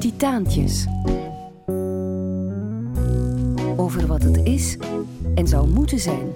Titaantjes. 0.00 0.86
Over 3.76 4.06
wat 4.06 4.22
het 4.22 4.36
is 4.36 4.76
en 5.34 5.48
zou 5.48 5.68
moeten 5.68 5.98
zijn. 5.98 6.32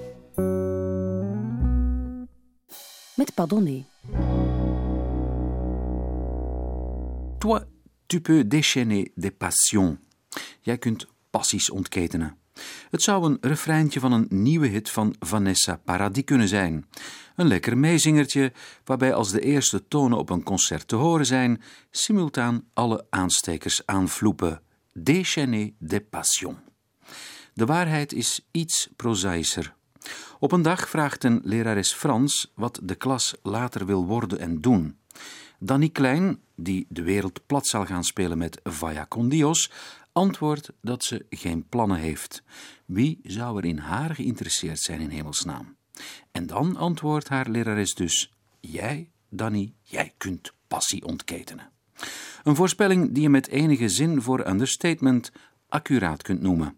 Met 3.14 3.34
Pardonné. 3.34 3.84
Toi, 7.38 7.60
tu 8.06 8.20
peux 8.20 8.44
déchaîner 8.48 9.12
des 9.14 9.36
passions. 9.38 9.96
Jij 10.60 10.78
kunt 10.78 11.06
passies 11.30 11.70
ontketenen. 11.70 12.36
Het 12.90 13.02
zou 13.02 13.24
een 13.24 13.38
refreintje 13.40 14.00
van 14.00 14.12
een 14.12 14.26
nieuwe 14.28 14.66
hit 14.66 14.90
van 14.90 15.14
Vanessa 15.18 15.76
Paradis 15.84 16.24
kunnen 16.24 16.48
zijn. 16.48 16.86
Een 17.36 17.46
lekker 17.46 17.78
meezingertje, 17.78 18.52
waarbij 18.84 19.14
als 19.14 19.30
de 19.30 19.40
eerste 19.40 19.88
tonen 19.88 20.18
op 20.18 20.30
een 20.30 20.42
concert 20.42 20.88
te 20.88 20.96
horen 20.96 21.26
zijn, 21.26 21.62
simultaan 21.90 22.64
alle 22.74 23.06
aanstekers 23.10 23.86
aanvloepen. 23.86 24.60
Déchaîner 24.92 25.72
des 25.78 26.00
passions. 26.10 26.58
De 27.54 27.66
waarheid 27.66 28.12
is 28.12 28.46
iets 28.50 28.88
prozaïscher. 28.96 29.74
Op 30.38 30.52
een 30.52 30.62
dag 30.62 30.88
vraagt 30.88 31.24
een 31.24 31.40
lerares 31.44 31.92
Frans 31.92 32.52
wat 32.54 32.80
de 32.82 32.94
klas 32.94 33.34
later 33.42 33.86
wil 33.86 34.06
worden 34.06 34.38
en 34.38 34.60
doen. 34.60 34.98
Danny 35.58 35.88
Klein, 35.88 36.40
die 36.56 36.86
de 36.88 37.02
wereld 37.02 37.46
plat 37.46 37.66
zal 37.66 37.86
gaan 37.86 38.04
spelen 38.04 38.38
met 38.38 38.60
Vaya 38.62 39.06
con 39.08 39.28
Dios, 39.28 39.70
antwoordt 40.14 40.72
dat 40.80 41.04
ze 41.04 41.26
geen 41.30 41.68
plannen 41.68 41.98
heeft. 41.98 42.42
Wie 42.84 43.20
zou 43.22 43.58
er 43.58 43.64
in 43.64 43.78
haar 43.78 44.14
geïnteresseerd 44.14 44.80
zijn 44.80 45.00
in 45.00 45.08
hemelsnaam? 45.08 45.76
En 46.32 46.46
dan 46.46 46.76
antwoordt 46.76 47.28
haar 47.28 47.48
lerares 47.50 47.94
dus: 47.94 48.32
Jij, 48.60 49.10
Danny, 49.28 49.74
jij 49.82 50.14
kunt 50.16 50.52
passie 50.68 51.04
ontketenen. 51.04 51.70
Een 52.42 52.56
voorspelling 52.56 53.12
die 53.12 53.22
je 53.22 53.28
met 53.28 53.48
enige 53.48 53.88
zin 53.88 54.22
voor 54.22 54.46
understatement 54.46 55.32
accuraat 55.68 56.22
kunt 56.22 56.40
noemen. 56.40 56.76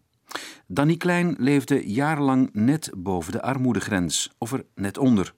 Danny 0.66 0.96
Klein 0.96 1.36
leefde 1.38 1.88
jarenlang 1.90 2.50
net 2.52 2.90
boven 2.96 3.32
de 3.32 3.42
armoedegrens, 3.42 4.30
of 4.38 4.52
er 4.52 4.64
net 4.74 4.98
onder. 4.98 5.34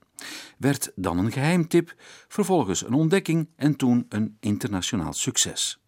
Werd 0.59 0.93
dan 0.95 1.19
een 1.19 1.33
geheimtip, 1.33 1.95
vervolgens 2.29 2.87
een 2.87 2.93
ontdekking 2.93 3.49
en 3.57 3.77
toen 3.77 4.07
een 4.09 4.37
internationaal 4.41 5.13
succes. 5.13 5.79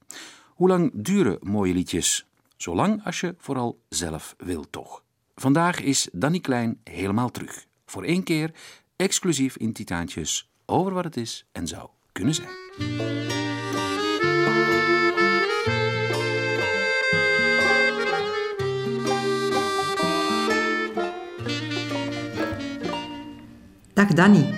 Hoe 0.61 0.69
lang 0.69 0.91
duren 0.95 1.39
mooie 1.41 1.73
liedjes? 1.73 2.27
Zolang 2.57 3.05
als 3.05 3.21
je 3.21 3.35
vooral 3.39 3.81
zelf 3.89 4.35
wilt, 4.39 4.73
toch? 4.73 5.03
Vandaag 5.35 5.81
is 5.81 6.09
Danny 6.13 6.41
Klein 6.41 6.81
helemaal 6.85 7.31
terug. 7.31 7.67
Voor 7.87 8.05
één 8.05 8.23
keer, 8.23 8.51
exclusief 8.97 9.57
in 9.57 9.73
Titaantjes, 9.73 10.51
over 10.67 10.95
wat 10.95 11.05
het 11.05 11.17
is 11.17 11.47
en 11.53 11.67
zou 11.67 11.89
kunnen 12.13 12.35
zijn. 12.35 12.49
Dag 23.93 24.09
Danny. 24.09 24.55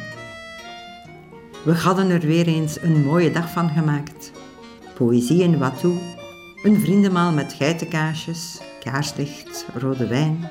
We 1.65 1.73
hadden 1.73 2.11
er 2.11 2.21
weer 2.21 2.47
eens 2.47 2.83
een 2.83 3.03
mooie 3.03 3.31
dag 3.31 3.53
van 3.53 3.69
gemaakt. 3.69 4.42
Poëzie 5.03 5.43
en 5.43 5.59
wat 5.59 5.83
een 6.63 6.81
vriendenmaal 6.81 7.33
met 7.33 7.53
geitenkaasjes, 7.53 8.61
kaarslicht, 8.81 9.67
rode 9.75 10.07
wijn. 10.07 10.49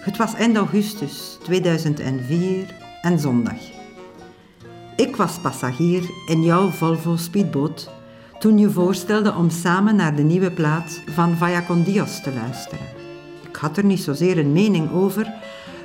Het 0.00 0.16
was 0.16 0.34
eind 0.34 0.56
augustus 0.56 1.38
2004 1.42 2.74
en 3.02 3.18
zondag. 3.18 3.58
Ik 4.96 5.16
was 5.16 5.38
passagier 5.38 6.10
in 6.26 6.42
jouw 6.42 6.70
Volvo 6.70 7.16
speedboot 7.16 7.90
toen 8.38 8.58
je 8.58 8.70
voorstelde 8.70 9.34
om 9.34 9.50
samen 9.50 9.96
naar 9.96 10.16
de 10.16 10.22
nieuwe 10.22 10.50
plaat 10.50 11.02
van 11.06 11.36
Vaya 11.36 11.62
con 11.62 11.82
Dios 11.82 12.22
te 12.22 12.32
luisteren. 12.32 12.86
Ik 13.48 13.56
had 13.56 13.76
er 13.76 13.84
niet 13.84 14.00
zozeer 14.00 14.38
een 14.38 14.52
mening 14.52 14.92
over, 14.92 15.32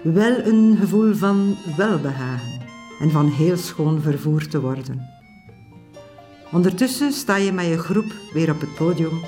wel 0.03 0.45
een 0.45 0.77
gevoel 0.79 1.13
van 1.13 1.55
welbehagen 1.77 2.61
en 2.99 3.11
van 3.11 3.27
heel 3.27 3.57
schoon 3.57 4.01
vervoerd 4.01 4.51
te 4.51 4.61
worden. 4.61 5.20
Ondertussen 6.51 7.11
sta 7.11 7.35
je 7.35 7.51
met 7.51 7.65
je 7.65 7.77
groep 7.77 8.13
weer 8.33 8.51
op 8.51 8.59
het 8.59 8.75
podium 8.75 9.21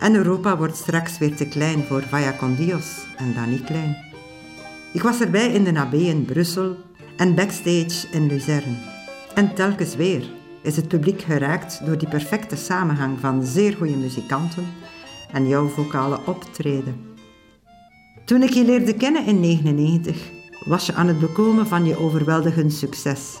en 0.00 0.14
Europa 0.14 0.56
wordt 0.56 0.76
straks 0.76 1.18
weer 1.18 1.36
te 1.36 1.48
klein 1.48 1.84
voor 1.84 2.02
Vaya 2.02 2.36
con 2.38 2.54
Dios 2.54 3.06
en 3.16 3.50
niet 3.50 3.64
klein. 3.64 3.96
Ik 4.92 5.02
was 5.02 5.20
erbij 5.20 5.52
in 5.52 5.64
de 5.64 5.78
AB 5.78 5.94
in 5.94 6.24
Brussel 6.24 6.76
en 7.16 7.34
backstage 7.34 8.08
in 8.10 8.26
Luzern. 8.26 8.78
En 9.34 9.54
telkens 9.54 9.96
weer 9.96 10.30
is 10.62 10.76
het 10.76 10.88
publiek 10.88 11.22
geraakt 11.22 11.86
door 11.86 11.98
die 11.98 12.08
perfecte 12.08 12.56
samenhang 12.56 13.20
van 13.20 13.44
zeer 13.44 13.76
goede 13.76 13.96
muzikanten 13.96 14.66
en 15.32 15.48
jouw 15.48 15.68
vocale 15.68 16.18
optreden. 16.26 17.14
Toen 18.24 18.42
ik 18.42 18.50
je 18.50 18.64
leerde 18.64 18.94
kennen 18.94 19.26
in 19.26 19.42
1999, 19.42 20.30
was 20.68 20.86
je 20.86 20.94
aan 20.94 21.08
het 21.08 21.18
bekomen 21.18 21.66
van 21.66 21.84
je 21.84 21.98
overweldigend 21.98 22.72
succes. 22.72 23.38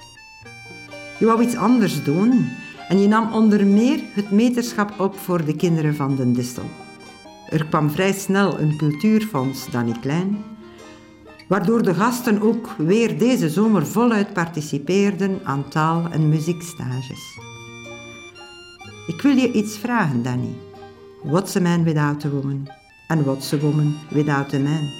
Je 1.18 1.26
wou 1.26 1.42
iets 1.42 1.56
anders 1.56 2.04
doen 2.04 2.48
en 2.88 3.00
je 3.00 3.08
nam 3.08 3.32
onder 3.32 3.66
meer 3.66 4.00
het 4.14 4.30
meterschap 4.30 5.00
op 5.00 5.18
voor 5.18 5.44
de 5.44 5.56
kinderen 5.56 5.94
van 5.94 6.16
den 6.16 6.32
Distel. 6.32 6.70
Er 7.48 7.66
kwam 7.66 7.90
vrij 7.90 8.12
snel 8.12 8.60
een 8.60 8.76
cultuurfonds 8.76 9.70
Danny 9.70 9.94
Klein, 10.00 10.44
waardoor 11.48 11.82
de 11.82 11.94
gasten 11.94 12.42
ook 12.42 12.68
weer 12.78 13.18
deze 13.18 13.48
zomer 13.48 13.86
voluit 13.86 14.32
participeerden 14.32 15.40
aan 15.44 15.68
taal- 15.68 16.08
en 16.10 16.28
muziekstages. 16.28 17.38
Ik 19.06 19.22
wil 19.22 19.36
je 19.36 19.52
iets 19.52 19.78
vragen, 19.78 20.22
Danny. 20.22 20.54
What's 21.22 21.56
a 21.56 21.60
man 21.60 21.84
without 21.84 22.24
a 22.24 22.28
woman? 22.28 22.68
And 23.08 23.24
what's 23.24 23.52
a 23.52 23.58
woman 23.58 23.94
without 24.10 24.54
a 24.54 24.58
man? 24.58 24.90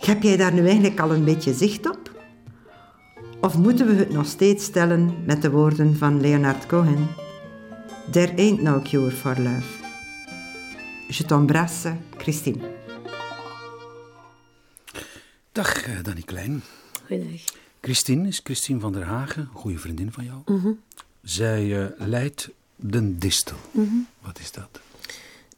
Heb 0.00 0.22
jij 0.22 0.36
daar 0.36 0.52
nu 0.52 0.66
eigenlijk 0.66 1.00
al 1.00 1.12
een 1.12 1.24
beetje 1.24 1.54
zicht 1.54 1.90
op? 1.90 2.09
Of 3.40 3.58
moeten 3.58 3.86
we 3.86 3.92
het 3.92 4.10
nog 4.10 4.26
steeds 4.26 4.64
stellen 4.64 5.24
met 5.24 5.42
de 5.42 5.50
woorden 5.50 5.96
van 5.96 6.20
Leonard 6.20 6.66
Cohen? 6.66 7.08
There 8.10 8.36
ain't 8.36 8.62
no 8.62 8.80
cure 8.80 9.10
for 9.10 9.40
love. 9.40 9.66
Je 11.08 11.24
t'embrasse, 11.24 11.96
Christine. 12.16 12.70
Dag, 15.52 15.86
eh, 15.86 16.02
Danny 16.02 16.22
Klein. 16.22 16.62
Goedendag. 17.06 17.40
Christine 17.80 18.28
is 18.28 18.40
Christine 18.44 18.80
van 18.80 18.92
der 18.92 19.04
Hagen, 19.04 19.42
een 19.42 19.60
goede 19.60 19.78
vriendin 19.78 20.12
van 20.12 20.24
jou. 20.24 20.76
Zij 21.22 21.82
eh, 21.82 22.06
leidt 22.08 22.50
Den 22.76 23.18
Distel. 23.18 23.56
Wat 24.20 24.38
is 24.38 24.52
dat? 24.52 24.80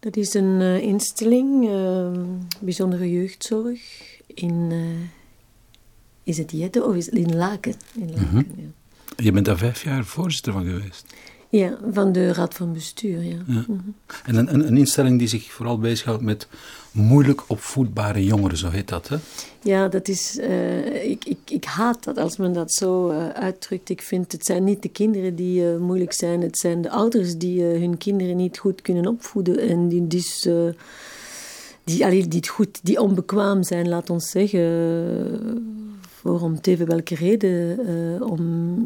Dat 0.00 0.16
is 0.16 0.34
een 0.34 0.60
eh, 0.60 0.78
instelling, 0.78 1.68
bijzondere 2.60 3.10
jeugdzorg 3.10 3.80
in. 4.26 4.72
Is 6.24 6.38
het 6.38 6.50
Jette 6.50 6.84
of 6.84 6.94
is 6.94 7.06
het 7.06 7.14
in 7.14 7.36
Laken? 7.36 7.74
In 7.94 8.10
Laken 8.14 8.46
ja. 8.56 8.64
Je 9.16 9.32
bent 9.32 9.46
daar 9.46 9.58
vijf 9.58 9.84
jaar 9.84 10.04
voorzitter 10.04 10.52
van 10.52 10.64
geweest. 10.64 11.04
ja, 11.48 11.78
van 11.92 12.12
de 12.12 12.32
Raad 12.32 12.54
van 12.54 12.72
Bestuur, 12.72 13.22
ja. 13.22 13.36
Ja. 13.46 13.64
En 14.24 14.34
een, 14.36 14.54
een, 14.54 14.66
een 14.66 14.76
instelling 14.76 15.18
die 15.18 15.28
zich 15.28 15.52
vooral 15.52 15.78
bezighoudt 15.78 16.22
met 16.22 16.48
moeilijk 16.92 17.42
opvoedbare 17.46 18.24
jongeren, 18.24 18.56
zo 18.58 18.68
heet 18.70 18.88
dat, 18.88 19.08
hè? 19.08 19.16
Ja, 19.62 19.88
dat 19.88 20.08
is. 20.08 20.38
eh, 20.38 21.10
ik, 21.10 21.24
ik, 21.24 21.38
ik 21.48 21.64
haat 21.64 22.04
dat 22.04 22.16
als 22.18 22.36
men 22.36 22.52
dat 22.52 22.72
zo 22.72 23.10
eh, 23.10 23.28
uitdrukt. 23.28 23.88
Ik 23.88 24.02
vind 24.02 24.32
het 24.32 24.46
zijn 24.46 24.64
niet 24.64 24.82
de 24.82 24.88
kinderen 24.88 25.34
die 25.34 25.72
eh, 25.72 25.78
moeilijk 25.78 26.12
zijn, 26.12 26.40
het 26.40 26.58
zijn 26.58 26.82
de 26.82 26.90
ouders 26.90 27.36
die 27.36 27.62
hun 27.62 27.98
kinderen 27.98 28.36
niet 28.36 28.58
goed 28.58 28.82
kunnen 28.82 29.06
opvoeden 29.06 29.58
en 29.58 29.88
die 29.88 30.06
dus. 30.06 30.48
die, 31.84 32.04
allee, 32.04 32.28
die, 32.28 32.38
het 32.38 32.48
goed, 32.48 32.80
die 32.82 33.00
onbekwaam 33.00 33.62
zijn, 33.62 33.88
laat 33.88 34.10
ons 34.10 34.30
zeggen, 34.30 34.60
voor 36.22 36.40
om 36.40 36.60
teven 36.60 36.86
welke 36.86 37.14
reden, 37.14 37.78
eh, 37.86 38.26
om 38.30 38.38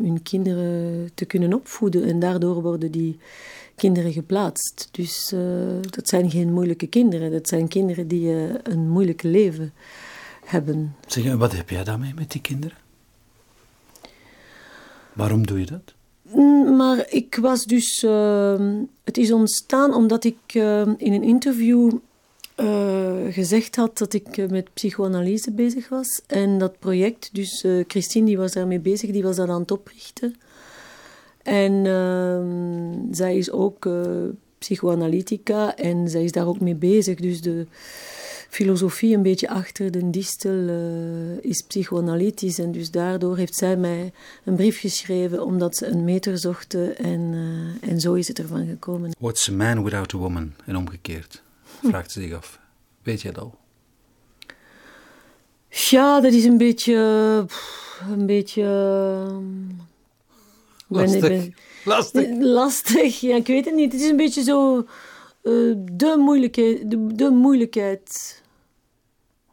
hun 0.02 0.22
kinderen 0.22 1.10
te 1.14 1.24
kunnen 1.24 1.54
opvoeden. 1.54 2.04
En 2.04 2.18
daardoor 2.18 2.62
worden 2.62 2.90
die 2.90 3.18
kinderen 3.74 4.12
geplaatst. 4.12 4.88
Dus 4.90 5.32
eh, 5.32 5.40
dat 5.90 6.08
zijn 6.08 6.30
geen 6.30 6.52
moeilijke 6.52 6.86
kinderen, 6.86 7.30
dat 7.30 7.48
zijn 7.48 7.68
kinderen 7.68 8.08
die 8.08 8.30
eh, 8.30 8.54
een 8.62 8.88
moeilijk 8.88 9.22
leven 9.22 9.72
hebben. 10.44 10.96
Zeg, 11.06 11.34
wat 11.34 11.56
heb 11.56 11.70
jij 11.70 11.84
daarmee 11.84 12.14
met 12.14 12.30
die 12.30 12.40
kinderen? 12.40 12.76
Waarom 15.12 15.46
doe 15.46 15.58
je 15.58 15.66
dat? 15.66 15.94
Mm, 16.22 16.76
Maar 16.76 17.06
ik 17.08 17.38
was 17.40 17.64
dus. 17.64 18.00
het 19.04 19.16
is 19.16 19.32
ontstaan 19.32 19.94
omdat 19.94 20.24
ik 20.24 20.54
in 20.96 21.12
een 21.12 21.22
interview 21.22 21.92
eh, 22.56 23.16
gezegd 23.30 23.76
had 23.76 23.98
dat 23.98 24.12
ik 24.12 24.36
eh, 24.36 24.48
met 24.48 24.74
psychoanalyse 24.74 25.52
bezig 25.52 25.88
was. 25.88 26.20
En 26.26 26.58
dat 26.58 26.78
project, 26.78 27.30
dus 27.32 27.64
eh, 27.64 27.84
Christine 27.86 28.26
die 28.26 28.36
was 28.36 28.52
daarmee 28.52 28.80
bezig, 28.80 29.10
die 29.10 29.22
was 29.22 29.36
dat 29.36 29.48
aan 29.48 29.60
het 29.60 29.70
oprichten. 29.70 30.34
En 31.42 31.86
ehm, 31.86 33.14
zij 33.14 33.36
is 33.36 33.50
ook 33.50 33.88
psychoanalytica 34.58 35.76
en 35.76 36.08
zij 36.08 36.24
is 36.24 36.32
daar 36.32 36.46
ook 36.46 36.60
mee 36.60 36.74
bezig. 36.74 37.20
Dus 37.20 37.40
de, 37.40 37.66
filosofie 38.48 39.14
een 39.14 39.22
beetje 39.22 39.48
achter 39.48 39.90
de 39.90 40.10
distel 40.10 40.52
uh, 40.52 41.38
is 41.40 41.62
psychoanalytisch. 41.62 42.58
En 42.58 42.72
dus 42.72 42.90
daardoor 42.90 43.36
heeft 43.36 43.54
zij 43.54 43.76
mij 43.76 44.12
een 44.44 44.56
brief 44.56 44.80
geschreven 44.80 45.44
omdat 45.44 45.76
ze 45.76 45.86
een 45.86 46.04
meter 46.04 46.38
zochten. 46.38 46.98
En, 46.98 47.20
uh, 47.20 47.90
en 47.90 48.00
zo 48.00 48.14
is 48.14 48.28
het 48.28 48.38
ervan 48.38 48.66
gekomen. 48.66 49.10
What's 49.18 49.48
a 49.48 49.52
man 49.52 49.84
without 49.84 50.14
a 50.14 50.18
woman? 50.18 50.52
En 50.64 50.76
omgekeerd, 50.76 51.42
vraagt 51.82 52.10
ze 52.10 52.20
zich 52.20 52.34
af. 52.34 52.60
Weet 53.02 53.22
jij 53.22 53.32
dat 53.32 53.42
al? 53.42 53.54
Ja, 55.68 56.20
dat 56.20 56.32
is 56.32 56.44
een 56.44 56.58
beetje... 56.58 56.94
Een 58.10 58.26
beetje... 58.26 58.64
Lastig. 60.88 61.20
Ben, 61.20 61.54
lastig. 61.84 62.28
Lastig, 62.38 63.20
ja, 63.20 63.36
ik 63.36 63.46
weet 63.46 63.64
het 63.64 63.74
niet. 63.74 63.92
Het 63.92 64.00
is 64.00 64.08
een 64.08 64.16
beetje 64.16 64.42
zo... 64.42 64.86
Uh, 65.42 65.74
de, 65.92 66.16
moeilijkheid, 66.18 66.90
de, 66.90 67.06
de, 67.14 67.30
moeilijkheid 67.30 68.42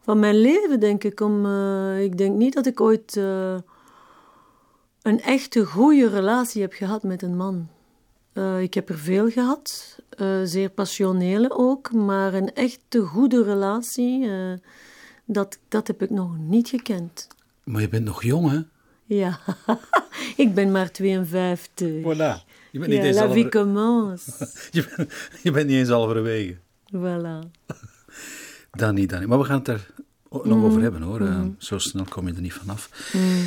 van 0.01 0.19
mijn 0.19 0.35
leven, 0.35 0.79
denk 0.79 1.03
ik. 1.03 1.19
Om, 1.19 1.45
uh, 1.45 2.03
ik 2.03 2.17
denk 2.17 2.35
niet 2.35 2.53
dat 2.53 2.65
ik 2.65 2.81
ooit 2.81 3.15
uh, 3.15 3.55
een 5.01 5.21
echte 5.21 5.65
goede 5.65 6.09
relatie 6.09 6.61
heb 6.61 6.73
gehad 6.73 7.03
met 7.03 7.21
een 7.21 7.37
man. 7.37 7.67
Ik 8.59 8.73
heb 8.73 8.89
er 8.89 8.97
veel 8.97 9.29
gehad, 9.29 9.99
zeer 10.43 10.69
passionele 10.69 11.51
ook, 11.51 11.91
maar 11.91 12.33
een 12.33 12.53
echte 12.53 13.01
goede 13.01 13.43
relatie, 13.43 14.29
dat, 15.25 15.59
dat 15.67 15.87
heb 15.87 16.01
ik 16.01 16.09
nog 16.09 16.37
niet 16.37 16.69
gekend. 16.69 17.27
Maar 17.63 17.81
je 17.81 17.89
bent 17.89 18.05
nog 18.05 18.23
jong, 18.23 18.49
hè? 18.49 18.59
Ja, 19.05 19.39
ik 20.43 20.53
ben 20.53 20.71
maar 20.71 20.91
52. 20.91 22.01
Voilà. 22.01 22.51
Je 22.71 22.79
bent 22.79 22.91
niet 22.91 22.99
ja, 22.99 23.03
eens 23.03 23.17
la 23.17 23.31
vie 23.31 23.49
commence. 23.49 24.49
je, 24.71 24.85
bent, 24.95 25.11
je 25.41 25.51
bent 25.51 25.67
niet 25.67 25.77
eens 25.77 25.89
halverwege. 25.89 26.57
Voilà. 26.95 27.39
Dan 28.71 28.95
niet, 28.95 29.09
dan 29.09 29.19
niet. 29.19 29.27
Maar 29.27 29.37
we 29.37 29.43
gaan 29.43 29.57
het 29.57 29.67
er 29.67 29.89
nog 30.29 30.45
mm. 30.45 30.65
over 30.65 30.81
hebben, 30.81 31.01
hoor. 31.01 31.21
Mm. 31.21 31.55
zo 31.57 31.77
snel 31.77 32.05
kom 32.09 32.27
je 32.27 32.33
er 32.33 32.41
niet 32.41 32.53
vanaf. 32.53 33.11
Mm. 33.13 33.45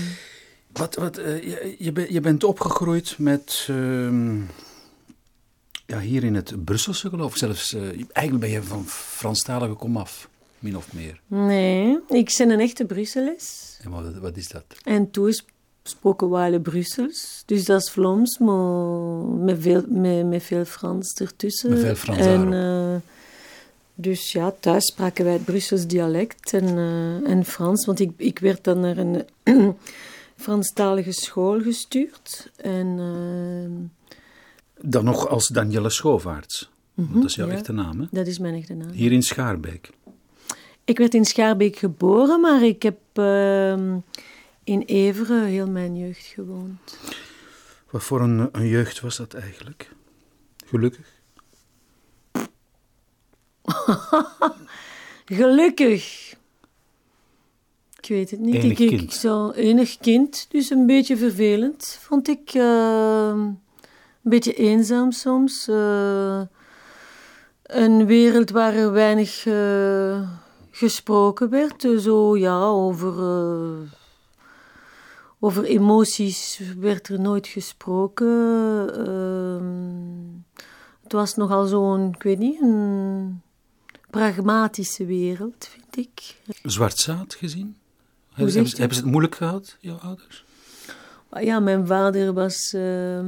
Wat, 0.72 0.94
wat, 0.94 1.18
uh, 1.18 1.42
je, 1.42 1.76
je, 1.78 1.92
ben, 1.92 2.12
je, 2.12 2.20
bent 2.20 2.44
opgegroeid 2.44 3.14
met... 3.18 3.68
Uh, 3.70 4.42
ja, 5.86 6.00
hier 6.00 6.24
in 6.24 6.34
het 6.34 6.64
Brusselse 6.64 7.08
geloof 7.08 7.30
ik. 7.30 7.36
Zelfs, 7.36 7.74
uh, 7.74 7.82
eigenlijk 8.12 8.38
ben 8.38 8.50
je 8.50 8.62
van 8.62 8.84
Franstalige 8.86 9.74
komaf, 9.74 10.28
min 10.58 10.76
of 10.76 10.92
meer. 10.92 11.20
Nee, 11.26 11.98
ik 12.08 12.34
ben 12.38 12.50
een 12.50 12.60
echte 12.60 12.84
Brusseles. 12.84 13.78
En 13.82 13.90
wat, 13.90 14.14
wat 14.14 14.36
is 14.36 14.48
dat? 14.48 14.64
En 14.84 15.10
toen 15.10 15.32
gesproken 15.82 16.28
waren 16.28 16.62
Brussels. 16.62 17.42
Dus 17.46 17.64
dat 17.64 17.80
is 17.80 17.90
Vlaams, 17.90 18.38
maar 18.38 19.24
met 19.24 19.56
veel, 19.60 19.84
met, 19.88 20.26
met 20.26 20.42
veel 20.42 20.64
Frans 20.64 21.14
ertussen. 21.14 21.70
Met 21.70 21.80
veel 21.80 21.94
Frans 21.94 22.18
en, 22.18 22.52
uh, 22.52 22.96
Dus 23.94 24.32
ja, 24.32 24.54
thuis 24.60 24.86
spraken 24.86 25.24
wij 25.24 25.32
het 25.32 25.44
Brussels 25.44 25.86
dialect 25.86 26.52
en, 26.52 26.76
uh, 26.76 27.30
en 27.30 27.44
Frans. 27.44 27.86
Want 27.86 28.00
ik, 28.00 28.10
ik 28.16 28.38
werd 28.38 28.64
dan 28.64 28.80
naar 28.80 28.96
een 28.96 29.24
Franstalige 30.36 31.12
school 31.12 31.60
gestuurd. 31.60 32.50
En, 32.56 32.98
dan 34.81 35.05
nog 35.05 35.28
als 35.28 35.49
Danielle 35.49 35.90
Schoovaerts. 35.90 36.70
Mm 36.94 37.05
-hmm, 37.05 37.20
dat 37.20 37.31
is 37.31 37.34
jouw 37.34 37.46
ja, 37.46 37.52
echte 37.52 37.73
naam, 37.73 38.00
hè? 38.00 38.06
Dat 38.11 38.26
is 38.26 38.38
mijn 38.38 38.55
echte 38.55 38.75
naam. 38.75 38.90
Hier 38.90 39.12
in 39.12 39.23
Schaarbeek. 39.23 39.90
Ik 40.84 40.99
werd 40.99 41.14
in 41.14 41.25
Schaarbeek 41.25 41.76
geboren, 41.76 42.40
maar 42.40 42.62
ik 42.62 42.82
heb 42.82 42.99
ehm, 43.12 43.99
in 44.64 44.81
Everen 44.81 45.44
heel 45.44 45.69
mijn 45.69 45.96
jeugd 45.96 46.25
gewoond. 46.25 46.99
Wat 47.90 48.02
voor 48.02 48.20
een, 48.20 48.49
een 48.52 48.67
jeugd 48.67 49.00
was 49.00 49.17
dat 49.17 49.34
eigenlijk? 49.34 49.90
Gelukkig? 50.67 51.14
Gelukkig. 55.25 56.34
Ik 58.00 58.08
weet 58.08 58.31
het 58.31 58.40
niet. 58.40 58.55
Enig 58.55 58.78
ik, 58.78 58.88
kind. 58.88 59.02
ik 59.02 59.12
zo 59.12 59.50
enig 59.50 59.99
kind, 59.99 60.46
dus 60.50 60.70
een 60.70 60.87
beetje 60.87 61.17
vervelend, 61.17 61.99
vond 62.00 62.28
ik. 62.28 62.55
Uh, 62.55 63.46
een 64.26 64.32
beetje 64.32 64.55
eenzaam 64.55 65.12
soms. 65.12 65.69
Uh, 65.69 66.40
een 67.62 68.06
wereld 68.06 68.50
waar 68.50 68.75
er 68.75 68.93
weinig 68.93 69.44
uh, 69.44 70.31
gesproken 70.70 71.50
werd. 71.50 71.87
Zo 71.99 72.37
ja, 72.37 72.62
over 72.62 73.14
over 75.38 75.64
emoties 75.64 76.61
werd 76.78 77.08
er 77.08 77.20
nooit 77.20 77.46
gesproken. 77.46 78.26
Uh, 79.08 80.43
het 81.02 81.12
was 81.12 81.34
nogal 81.34 81.67
zo'n, 81.67 82.12
ik 82.14 82.23
weet 82.23 82.38
niet, 82.38 82.61
een 82.61 83.43
pragmatische 84.11 85.05
wereld, 85.05 85.69
vind 85.70 85.96
ik. 86.06 86.37
Zwart 86.62 86.99
zaad 86.99 87.34
gezien? 87.34 87.76
Hebben, 88.28 88.55
hebben, 88.55 88.70
ze, 88.70 88.76
hebben, 88.76 88.96
ze 88.96 89.02
het 89.02 89.11
moeilijk 89.11 89.34
gehad, 89.34 89.76
jouw 89.81 89.96
ouders? 89.96 90.44
Ja, 91.40 91.61
mijn 91.61 91.87
vader 91.87 92.32
was. 92.32 92.73
Uh, 92.76 93.20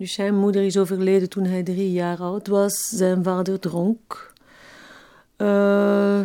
dus 0.00 0.12
zijn 0.12 0.34
moeder 0.34 0.62
is 0.62 0.76
overleden 0.76 1.28
toen 1.28 1.44
hij 1.44 1.62
drie 1.62 1.92
jaar 1.92 2.18
oud 2.18 2.46
was. 2.46 2.88
Zijn 2.88 3.22
vader 3.22 3.58
dronk. 3.58 4.32
Uh, 5.38 6.20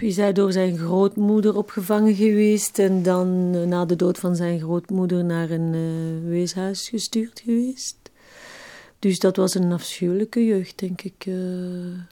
is 0.00 0.16
hij 0.16 0.32
door 0.32 0.52
zijn 0.52 0.78
grootmoeder 0.78 1.56
opgevangen 1.56 2.14
geweest 2.14 2.78
en 2.78 3.02
dan 3.02 3.52
uh, 3.54 3.62
na 3.62 3.84
de 3.84 3.96
dood 3.96 4.18
van 4.18 4.36
zijn 4.36 4.60
grootmoeder 4.60 5.24
naar 5.24 5.50
een 5.50 5.72
uh, 5.74 6.28
weeshuis 6.30 6.88
gestuurd 6.88 7.40
geweest. 7.44 7.96
Dus 8.98 9.18
dat 9.18 9.36
was 9.36 9.54
een 9.54 9.72
afschuwelijke 9.72 10.44
jeugd, 10.44 10.78
denk 10.78 11.02
ik. 11.02 11.26
En, 11.26 12.08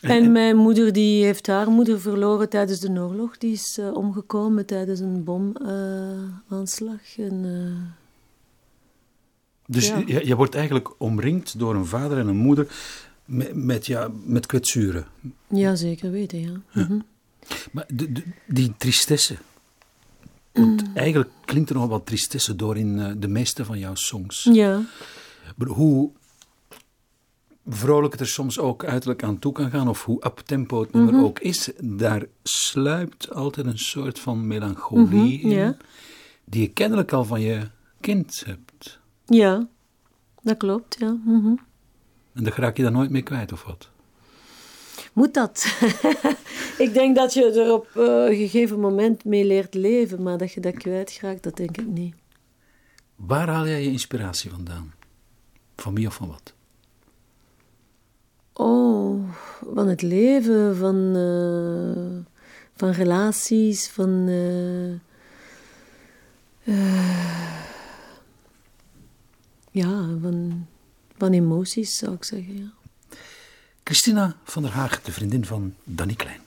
en, 0.00 0.32
mijn 0.32 0.56
moeder 0.56 0.92
die 0.92 1.24
heeft 1.24 1.46
haar 1.46 1.70
moeder 1.70 2.00
verloren 2.00 2.48
tijdens 2.48 2.80
de 2.80 3.00
oorlog. 3.00 3.38
Die 3.38 3.52
is 3.52 3.80
omgekomen 3.94 4.66
tijdens 4.66 5.00
een 5.00 5.24
bomaanslag. 5.24 7.18
en, 7.18 7.44
dus 9.70 9.86
ja. 9.88 10.02
je, 10.06 10.26
je 10.26 10.36
wordt 10.36 10.54
eigenlijk 10.54 10.94
omringd 10.98 11.58
door 11.58 11.74
een 11.74 11.86
vader 11.86 12.18
en 12.18 12.26
een 12.26 12.36
moeder 12.36 12.66
met, 13.24 13.54
met, 13.54 13.86
ja, 13.86 14.10
met 14.24 14.46
kwetsuren. 14.46 15.06
Ja, 15.46 15.74
zeker 15.74 16.10
weten, 16.10 16.40
ja. 16.40 16.60
ja. 16.70 16.80
Mm 16.80 16.86
-hmm. 16.86 17.04
Maar 17.72 17.84
de, 17.88 18.12
de, 18.12 18.22
die 18.46 18.74
tristesse, 18.78 19.36
want 20.52 20.88
mm. 20.88 20.96
eigenlijk 20.96 21.30
klinkt 21.44 21.70
er 21.70 21.76
nog 21.76 21.88
wat 21.88 22.06
tristesse 22.06 22.56
door 22.56 22.76
in 22.76 22.98
uh, 22.98 23.12
de 23.18 23.28
meeste 23.28 23.64
van 23.64 23.78
jouw 23.78 23.94
songs. 23.94 24.48
Ja. 24.52 24.82
Maar 25.56 25.68
hoe 25.68 26.10
vrolijk 27.66 28.12
het 28.12 28.20
er 28.20 28.28
soms 28.28 28.58
ook 28.58 28.84
uiterlijk 28.84 29.22
aan 29.22 29.38
toe 29.38 29.52
kan 29.52 29.70
gaan, 29.70 29.88
of 29.88 30.04
hoe 30.04 30.26
uptempo 30.26 30.80
het 30.80 30.92
nummer 30.92 31.12
mm 31.12 31.18
-hmm. 31.18 31.28
ook 31.28 31.38
is, 31.38 31.70
daar 31.80 32.24
sluipt 32.42 33.34
altijd 33.34 33.66
een 33.66 33.78
soort 33.78 34.18
van 34.18 34.46
melancholie 34.46 35.40
-hmm, 35.40 35.50
in, 35.50 35.76
die 36.44 36.60
je 36.60 36.68
kennelijk 36.68 37.12
al 37.12 37.24
van 37.24 37.40
je 37.40 37.68
kind 38.00 38.42
hebt. 38.46 38.99
Ja, 39.30 39.68
dat 40.42 40.56
klopt, 40.56 40.96
ja. 40.98 41.16
Mhm. 41.24 41.54
En 42.32 42.44
dan 42.44 42.52
raak 42.52 42.76
je 42.76 42.82
daar 42.82 42.92
nooit 42.92 43.10
meer 43.10 43.22
kwijt, 43.22 43.52
of 43.52 43.64
wat? 43.64 43.90
Moet 45.12 45.34
dat? 45.34 45.64
ik 46.84 46.90
denk 46.92 47.16
dat 47.16 47.34
je 47.34 47.50
er 47.50 47.72
op 47.72 47.88
uh, 47.96 48.04
een 48.04 48.36
gegeven 48.36 48.80
moment 48.80 49.24
mee 49.24 49.44
leert 49.44 49.74
leven, 49.74 50.22
maar 50.22 50.38
dat 50.38 50.52
je 50.52 50.60
dat 50.60 50.74
kwijtraakt, 50.74 51.42
dat 51.42 51.56
denk 51.56 51.76
ik 51.76 51.86
niet. 51.86 52.14
Waar 53.16 53.48
haal 53.48 53.66
jij 53.66 53.82
je 53.82 53.90
inspiratie 53.90 54.50
vandaan? 54.50 54.92
Van 55.76 55.94
wie 55.94 56.06
of 56.06 56.14
van 56.14 56.28
wat? 56.28 56.52
Oh, 58.52 59.28
van 59.74 59.88
het 59.88 60.02
leven, 60.02 60.76
van, 60.76 61.16
uh, 61.16 62.24
van 62.76 62.90
relaties, 62.90 63.88
van. 63.88 64.28
Uh, 64.28 64.94
ja, 69.70 70.08
van 70.20 70.66
van 71.20 71.32
emoties, 71.32 71.96
zou 71.96 72.12
ik 72.14 72.24
zeggen. 72.24 72.56
Ja. 72.58 72.72
Christina 73.84 74.36
van 74.44 74.62
der 74.62 74.72
Haag, 74.72 75.02
de 75.02 75.12
vriendin 75.12 75.44
van 75.44 75.74
Danny 75.84 76.14
Klein. 76.14 76.40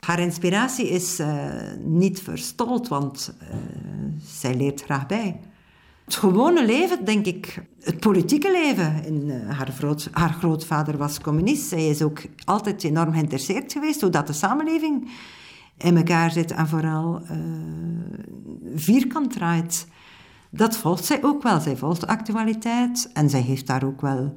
Haar 0.00 0.18
inspiratie 0.18 0.88
is 0.88 1.20
uh, 1.20 1.52
niet 1.84 2.20
verstold, 2.20 2.88
want 2.88 3.34
uh, 3.42 3.48
zij 4.24 4.54
leert 4.54 4.82
graag 4.82 5.06
bij. 5.06 5.40
Het 6.04 6.14
gewone 6.14 6.66
leven, 6.66 7.04
denk 7.04 7.26
ik, 7.26 7.62
het 7.80 8.00
politieke 8.00 8.50
leven. 8.50 9.04
In, 9.04 9.26
uh, 9.26 9.58
haar, 9.58 9.72
groot, 9.72 10.08
haar, 10.12 10.32
grootvader 10.32 10.96
was 10.96 11.20
communist. 11.20 11.68
Zij 11.68 11.88
is 11.88 12.02
ook 12.02 12.22
altijd 12.44 12.84
enorm 12.84 13.12
geïnteresseerd 13.12 13.72
geweest 13.72 14.00
hoe 14.00 14.10
dat 14.10 14.26
de 14.26 14.32
samenleving 14.32 15.10
in 15.76 15.96
elkaar 15.96 16.30
zit 16.30 16.50
en 16.50 16.68
vooral 16.68 17.22
vierkant 18.74 19.32
draait. 19.32 19.86
Dat 20.50 20.76
volgt 20.76 21.04
zij 21.04 21.24
ook 21.24 21.42
wel. 21.42 21.60
Zij 21.60 21.76
volgt 21.76 22.00
de 22.00 22.06
actualiteit 22.06 23.10
en 23.12 23.30
zij 23.30 23.40
heeft 23.40 23.66
daar 23.66 23.84
ook 23.84 24.00
wel 24.00 24.34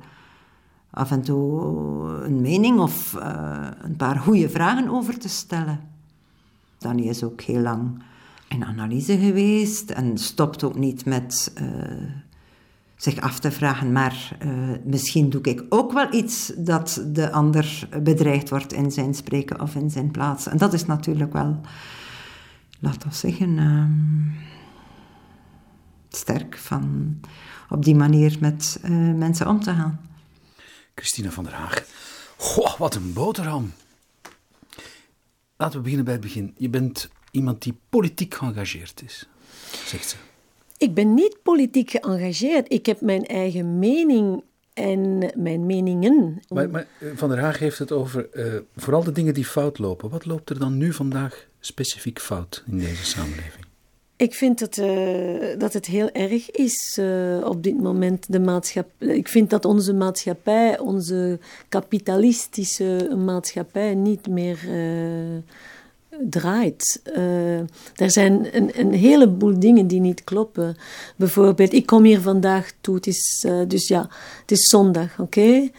af 0.89 1.11
en 1.11 1.21
toe 1.21 1.61
een 2.23 2.41
mening 2.41 2.79
of 2.79 3.13
uh, 3.19 3.67
een 3.81 3.95
paar 3.95 4.19
goede 4.19 4.49
vragen 4.49 4.89
over 4.89 5.19
te 5.19 5.29
stellen. 5.29 5.79
Danny 6.77 7.01
is 7.01 7.23
ook 7.23 7.41
heel 7.41 7.61
lang 7.61 8.03
in 8.47 8.65
analyse 8.65 9.17
geweest 9.17 9.89
en 9.89 10.17
stopt 10.17 10.63
ook 10.63 10.77
niet 10.77 11.05
met 11.05 11.53
uh, 11.61 11.67
zich 12.95 13.19
af 13.19 13.39
te 13.39 13.51
vragen, 13.51 13.91
maar 13.91 14.37
uh, 14.45 14.51
misschien 14.85 15.29
doe 15.29 15.41
ik 15.41 15.65
ook 15.69 15.91
wel 15.91 16.13
iets 16.13 16.51
dat 16.57 17.05
de 17.07 17.31
ander 17.31 17.87
bedreigd 18.03 18.49
wordt 18.49 18.73
in 18.73 18.91
zijn 18.91 19.13
spreken 19.13 19.61
of 19.61 19.75
in 19.75 19.89
zijn 19.89 20.11
plaats. 20.11 20.47
En 20.47 20.57
dat 20.57 20.73
is 20.73 20.85
natuurlijk 20.85 21.33
wel, 21.33 21.59
laten 22.79 23.09
we 23.09 23.15
zeggen, 23.15 23.57
uh, 23.57 23.83
sterk 26.15 26.57
van 26.57 27.19
op 27.69 27.83
die 27.85 27.95
manier 27.95 28.37
met 28.39 28.79
uh, 28.83 29.13
mensen 29.13 29.47
om 29.47 29.59
te 29.59 29.73
gaan. 29.73 30.09
Christina 30.95 31.29
van 31.31 31.43
der 31.43 31.53
Haag. 31.53 31.85
Goh, 32.37 32.77
wat 32.77 32.95
een 32.95 33.13
boterham. 33.13 33.73
Laten 35.57 35.77
we 35.77 35.81
beginnen 35.81 36.05
bij 36.05 36.13
het 36.13 36.23
begin. 36.23 36.53
Je 36.57 36.69
bent 36.69 37.09
iemand 37.31 37.61
die 37.61 37.77
politiek 37.89 38.33
geëngageerd 38.33 39.01
is, 39.05 39.27
zegt 39.85 40.09
ze. 40.09 40.15
Ik 40.77 40.93
ben 40.93 41.13
niet 41.13 41.37
politiek 41.43 41.89
geëngageerd. 41.89 42.71
Ik 42.71 42.85
heb 42.85 43.01
mijn 43.01 43.25
eigen 43.25 43.79
mening 43.79 44.43
en 44.73 45.31
mijn 45.35 45.65
meningen. 45.65 46.41
Maar, 46.47 46.69
maar 46.69 46.87
eh, 46.99 47.07
Van 47.15 47.29
der 47.29 47.39
Haag 47.39 47.59
heeft 47.59 47.79
het 47.79 47.91
over 47.91 48.27
uh, 48.33 48.53
vooral 48.75 49.03
de 49.03 49.11
dingen 49.11 49.33
die 49.33 49.45
fout 49.45 49.79
lopen. 49.79 50.09
Wat 50.09 50.25
loopt 50.25 50.49
er 50.49 50.59
dan 50.59 50.77
nu 50.77 50.93
vandaag 50.93 51.47
specifiek 51.59 52.19
fout 52.19 52.63
in 52.67 52.77
deze 52.77 53.05
samenleving? 53.05 53.62
Ik 54.15 54.33
vind 54.33 54.59
dat, 54.59 54.77
uh, 54.77 55.57
dat 55.57 55.73
het 55.73 55.85
heel 55.85 56.09
erg 56.11 56.51
is 56.51 56.97
uh, 57.01 57.45
op 57.45 57.63
dit 57.63 57.81
moment. 57.81 58.31
De 58.31 58.39
maatschappij. 58.39 59.07
Ik 59.07 59.27
vind 59.27 59.49
dat 59.49 59.65
onze 59.65 59.93
maatschappij, 59.93 60.79
onze 60.79 61.39
kapitalistische 61.69 63.15
maatschappij, 63.25 63.95
niet 63.95 64.27
meer 64.27 64.59
uh, 64.67 65.37
draait. 66.29 67.01
er 67.95 68.11
zijn 68.11 68.55
een, 68.55 68.79
een, 68.79 68.93
heleboel 68.93 69.59
dingen 69.59 69.87
die 69.87 69.99
niet 69.99 70.23
kloppen. 70.23 70.75
Bijvoorbeeld, 71.15 71.73
ik 71.73 71.85
kom 71.85 72.03
hier 72.03 72.19
vandaag 72.19 72.71
toe, 72.81 72.95
het 72.95 73.07
is, 73.07 73.45
dus 73.67 73.87
ja, 73.87 74.09
het 74.41 74.51
is 74.51 74.67
zondag, 74.67 75.19
oké? 75.19 75.69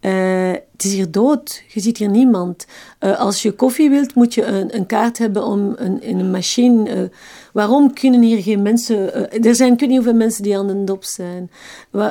Het 0.00 0.84
is 0.84 0.92
hier 0.92 1.10
dood. 1.10 1.62
Je 1.68 1.80
ziet 1.80 1.98
hier 1.98 2.10
niemand. 2.10 2.66
Als 3.12 3.42
je 3.42 3.52
koffie 3.52 3.90
wilt, 3.90 4.14
moet 4.14 4.34
je 4.34 4.44
een, 4.44 4.76
een 4.76 4.86
kaart 4.86 5.18
hebben 5.18 5.44
om 5.44 5.72
een, 5.76 6.02
in 6.02 6.18
een 6.18 6.30
machine 6.30 7.10
Waarom 7.54 7.92
kunnen 7.92 8.22
hier 8.22 8.42
geen 8.42 8.62
mensen... 8.62 8.96
Uh, 8.96 9.46
er 9.46 9.54
zijn, 9.54 9.72
ik 9.72 9.80
weet 9.80 9.88
niet 9.88 9.98
hoeveel 9.98 10.16
mensen 10.16 10.42
die 10.42 10.58
aan 10.58 10.66
de 10.66 10.84
dop 10.84 11.04
zijn. 11.04 11.50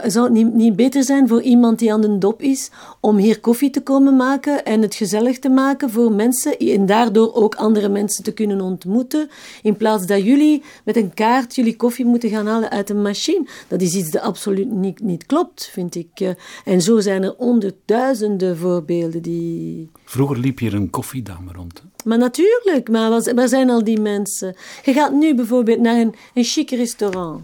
Zou 0.06 0.26
het 0.26 0.34
niet, 0.34 0.54
niet 0.54 0.76
beter 0.76 1.04
zijn 1.04 1.28
voor 1.28 1.42
iemand 1.42 1.80
die 1.80 1.94
aan 1.94 2.02
de 2.02 2.18
dop 2.18 2.42
is 2.42 2.70
om 3.00 3.18
hier 3.18 3.40
koffie 3.40 3.70
te 3.70 3.82
komen 3.82 4.16
maken 4.16 4.66
en 4.66 4.82
het 4.82 4.96
gezellig 4.96 5.40
te 5.40 5.50
maken 5.50 5.90
voor 5.90 6.12
mensen 6.12 6.58
en 6.58 6.86
daardoor 6.86 7.34
ook 7.34 7.56
andere 7.56 7.90
mensen 7.90 8.24
te 8.24 8.34
kunnen 8.34 8.62
ontmoeten, 8.62 9.30
in 9.62 9.78
plaats 9.78 10.06
dat 10.06 10.24
jullie 10.24 10.64
met 10.86 10.96
een 10.96 11.14
kaart 11.14 11.56
jullie 11.56 11.76
koffie 11.76 12.06
moeten 12.06 12.30
gaan 12.30 12.48
halen 12.48 12.70
uit 12.70 12.90
een 12.90 13.02
machine. 13.02 13.46
Dat 13.68 13.82
is 13.82 13.96
iets 13.96 14.12
dat 14.12 14.22
absoluut 14.22 14.72
niet, 14.72 15.02
niet 15.02 15.26
klopt, 15.26 15.70
vind 15.72 15.96
ik. 15.96 16.10
Eh. 16.14 16.30
En 16.66 16.82
zo 16.82 17.00
zijn 17.00 17.24
er 17.24 17.34
honderdduizenden 17.38 18.58
voorbeelden 18.58 19.22
die... 19.22 19.90
Vroeger 20.06 20.40
liep 20.40 20.60
hier 20.60 20.74
een 20.74 20.83
koffiedame 20.90 21.52
rond. 21.52 21.84
Maar 22.06 22.18
natuurlijk, 22.18 22.90
maar 22.90 23.34
waar 23.36 23.48
zijn 23.48 23.70
al 23.70 23.84
die 23.84 24.00
mensen? 24.00 24.56
Je 24.84 24.94
gaat 24.94 25.14
nu 25.14 25.36
bijvoorbeeld 25.36 25.80
naar 25.80 26.00
een, 26.00 26.16
een 26.34 26.44
chic 26.44 26.70
restaurant. 26.70 27.42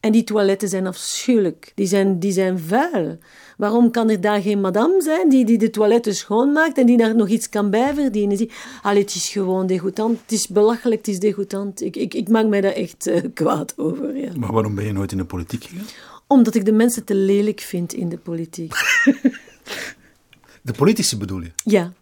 En 0.00 0.12
die 0.12 0.24
toiletten 0.24 0.68
zijn 0.68 0.86
afschuwelijk. 0.86 1.72
Die 1.74 1.86
zijn, 1.86 2.18
die 2.18 2.32
zijn 2.32 2.58
vuil. 2.58 3.18
Waarom 3.56 3.90
kan 3.90 4.10
er 4.10 4.20
daar 4.20 4.42
geen 4.42 4.60
madame 4.60 5.02
zijn 5.02 5.28
die, 5.28 5.44
die 5.44 5.58
de 5.58 5.70
toiletten 5.70 6.14
schoonmaakt 6.14 6.78
en 6.78 6.86
die 6.86 6.96
daar 6.96 7.16
nog 7.16 7.28
iets 7.28 7.48
kan 7.48 7.70
bijverdienen? 7.70 8.36
Die, 8.36 8.50
allee, 8.82 9.02
het 9.02 9.14
is 9.14 9.28
gewoon 9.28 9.66
degoutant. 9.66 10.20
Het 10.20 10.32
is 10.32 10.48
belachelijk, 10.48 11.00
het 11.00 11.08
is 11.08 11.18
degoutant. 11.18 11.80
Ik, 11.82 11.96
ik, 11.96 12.14
ik 12.14 12.28
maak 12.28 12.46
mij 12.46 12.60
daar 12.60 12.72
echt 12.72 13.06
uh, 13.06 13.22
kwaad 13.34 13.78
over. 13.78 14.16
Ja. 14.16 14.32
Maar 14.36 14.52
waarom 14.52 14.74
ben 14.74 14.84
je 14.84 14.92
nooit 14.92 15.12
in 15.12 15.18
de 15.18 15.24
politiek 15.24 15.64
gegaan? 15.64 15.86
Omdat 16.26 16.54
ik 16.54 16.64
de 16.64 16.72
mensen 16.72 17.04
te 17.04 17.14
lelijk 17.14 17.60
vind 17.60 17.92
in 17.92 18.08
de 18.08 18.18
politiek. 18.18 18.72
de 20.62 20.72
politische 20.76 21.16
bedoel 21.16 21.40
je? 21.40 21.50
Ja. 21.64 21.92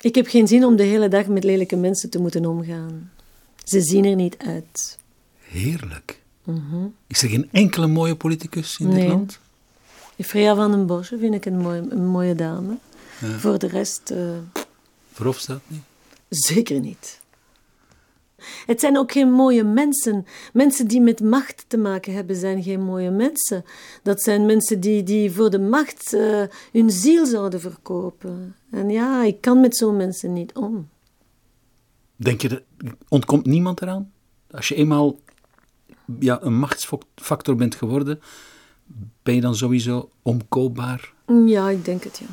Ik 0.00 0.14
heb 0.14 0.26
geen 0.26 0.48
zin 0.48 0.64
om 0.64 0.76
de 0.76 0.82
hele 0.82 1.08
dag 1.08 1.26
met 1.26 1.44
lelijke 1.44 1.76
mensen 1.76 2.10
te 2.10 2.20
moeten 2.20 2.46
omgaan. 2.46 3.10
Ze 3.64 3.80
zien 3.80 4.04
er 4.04 4.14
niet 4.14 4.38
uit. 4.38 4.98
Heerlijk. 5.38 6.20
Mm 6.44 6.94
Is 7.06 7.22
er 7.22 7.28
geen 7.28 7.48
enkele 7.52 7.86
mooie 7.86 8.16
politicus 8.16 8.78
in 8.78 8.88
nee. 8.88 9.00
dit 9.00 9.08
land? 9.08 9.38
Freya 10.18 10.54
van 10.54 10.70
den 10.70 10.86
Bosche 10.86 11.18
vind 11.18 11.34
ik 11.34 11.44
een 11.44 11.58
mooie, 11.58 11.86
een 11.88 12.06
mooie 12.06 12.34
dame. 12.34 12.76
Ja. 13.20 13.38
Voor 13.38 13.58
de 13.58 13.66
rest... 13.66 14.10
Uh... 14.10 14.30
Verhofstadt 15.12 15.62
niet? 15.66 15.82
Zeker 16.28 16.80
niet. 16.80 17.19
Het 18.66 18.80
zijn 18.80 18.98
ook 18.98 19.12
geen 19.12 19.32
mooie 19.32 19.64
mensen. 19.64 20.26
Mensen 20.52 20.88
die 20.88 21.00
met 21.00 21.20
macht 21.20 21.64
te 21.68 21.76
maken 21.76 22.14
hebben, 22.14 22.36
zijn 22.36 22.62
geen 22.62 22.82
mooie 22.82 23.10
mensen. 23.10 23.64
Dat 24.02 24.22
zijn 24.22 24.46
mensen 24.46 24.80
die, 24.80 25.02
die 25.02 25.30
voor 25.30 25.50
de 25.50 25.58
macht 25.58 26.12
uh, 26.14 26.42
hun 26.72 26.90
ziel 26.90 27.26
zouden 27.26 27.60
verkopen. 27.60 28.54
En 28.70 28.90
ja, 28.90 29.22
ik 29.24 29.40
kan 29.40 29.60
met 29.60 29.76
zo'n 29.76 29.96
mensen 29.96 30.32
niet 30.32 30.54
om. 30.54 30.88
Denk 32.16 32.40
je, 32.42 32.48
dat 32.48 32.62
ontkomt 33.08 33.46
niemand 33.46 33.82
eraan? 33.82 34.12
Als 34.50 34.68
je 34.68 34.74
eenmaal 34.74 35.18
ja, 36.18 36.42
een 36.42 36.58
machtsfactor 36.58 37.56
bent 37.56 37.74
geworden, 37.74 38.20
ben 39.22 39.34
je 39.34 39.40
dan 39.40 39.54
sowieso 39.54 40.10
omkoopbaar? 40.22 41.12
Ja, 41.46 41.68
ik 41.68 41.84
denk 41.84 42.04
het, 42.04 42.18
ja. 42.18 42.26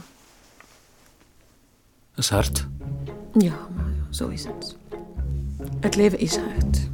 Dat 2.12 2.24
is 2.24 2.30
hard. 2.30 2.68
Ja, 3.34 3.68
maar 3.76 3.94
zo 4.10 4.28
is 4.28 4.46
het. 4.46 4.78
Het 5.80 5.96
leven 5.96 6.20
is 6.20 6.36
hard. 6.38 6.90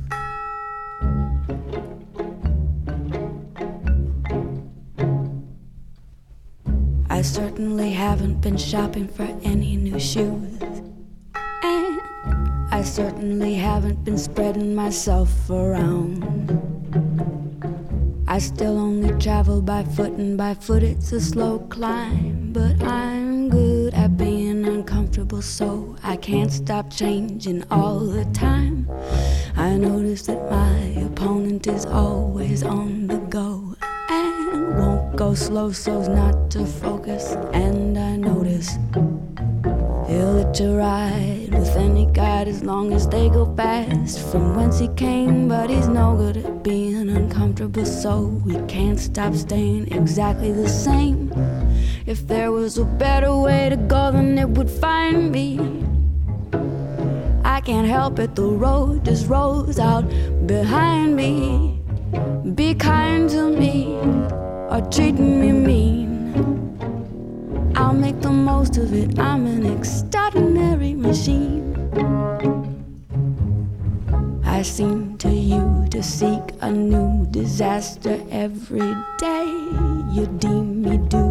I 7.10 7.22
certainly 7.22 7.92
haven't 7.92 8.42
been 8.42 8.58
shopping 8.58 9.08
for 9.08 9.28
any 9.44 9.76
new 9.78 10.00
shoes. 10.00 10.60
And 11.64 12.02
I 12.72 12.84
certainly 12.84 13.54
haven't 13.56 14.04
been 14.04 14.18
spreading 14.18 14.76
myself 14.76 15.50
around. 15.50 16.24
I 18.28 18.40
still 18.40 18.80
only 18.80 19.12
travel 19.20 19.62
by 19.62 19.84
foot, 19.84 20.14
and 20.18 20.38
by 20.38 20.56
foot 20.56 20.84
it's 20.84 21.12
a 21.12 21.22
slow 21.22 21.60
climb. 21.70 22.52
But 22.52 22.82
I'm 22.84 23.33
so 25.44 25.96
I 26.02 26.16
can't 26.16 26.52
stop 26.52 26.90
changing 26.90 27.66
all 27.70 28.00
the 28.00 28.24
time. 28.34 28.90
I 29.58 29.76
notice 29.76 30.26
that 30.28 30.50
my 30.50 31.04
opponent 31.06 31.68
is 31.68 31.86
always 31.86 32.64
on 32.64 33.08
the 33.08 33.18
go 33.18 33.76
and 34.10 34.78
won't 34.78 35.16
go 35.18 35.34
slow 35.34 35.72
so's 35.72 36.08
not 36.08 36.50
to 36.52 36.66
focus. 36.66 37.36
And 37.54 37.98
I 37.98 38.16
notice 38.16 38.78
he'll 40.08 40.34
let 40.34 40.58
you 40.60 40.78
ride 40.78 41.50
with 41.52 41.76
any 41.76 42.06
guide 42.06 42.48
as 42.48 42.64
long 42.64 42.94
as 42.94 43.08
they 43.08 43.30
go 43.30 43.54
fast 43.56 44.20
from 44.32 44.56
whence 44.56 44.80
he 44.80 44.88
came. 44.96 45.50
But 45.50 45.70
he's 45.70 45.90
no 45.90 46.16
good 46.16 46.38
at 46.38 46.64
being 46.64 47.10
uncomfortable, 47.10 47.86
so 47.86 48.42
we 48.46 48.56
can't 48.68 49.00
stop 49.00 49.36
staying 49.36 49.92
exactly 49.92 50.54
the 50.54 50.70
same. 50.70 51.32
If 52.06 52.28
there 52.28 52.52
was 52.52 52.78
a 52.78 52.84
better 52.84 53.34
way 53.34 53.70
to 53.70 53.78
go, 53.78 54.12
then 54.12 54.38
it 54.38 54.50
would 54.50 54.70
find 54.70 55.32
me. 55.32 55.58
I 57.46 57.62
can't 57.62 57.88
help 57.88 58.20
it, 58.20 58.36
the 58.36 58.44
road 58.44 59.06
just 59.06 59.30
rolls 59.30 59.80
out 59.80 60.04
behind 60.46 61.16
me. 61.16 61.80
Be 62.56 62.76
kind 62.76 63.30
to 63.30 63.50
me 63.58 63.96
or 64.70 64.86
treating 64.92 65.40
me 65.40 65.54
mean. 65.54 66.12
I'll 67.74 67.94
make 67.94 68.20
the 68.20 68.32
most 68.32 68.76
of 68.76 68.94
it, 68.94 69.18
I'm 69.18 69.46
an 69.46 69.66
extraordinary 69.66 70.94
machine. 70.96 71.72
I 74.44 74.62
seem 74.62 75.18
to 75.20 75.30
you 75.30 75.88
to 75.92 76.04
seek 76.04 76.42
a 76.60 76.70
new 76.70 77.26
disaster 77.32 78.20
every 78.30 78.94
day. 79.20 79.46
You 80.12 80.28
deem 80.38 80.82
me 80.82 80.98
due 80.98 81.23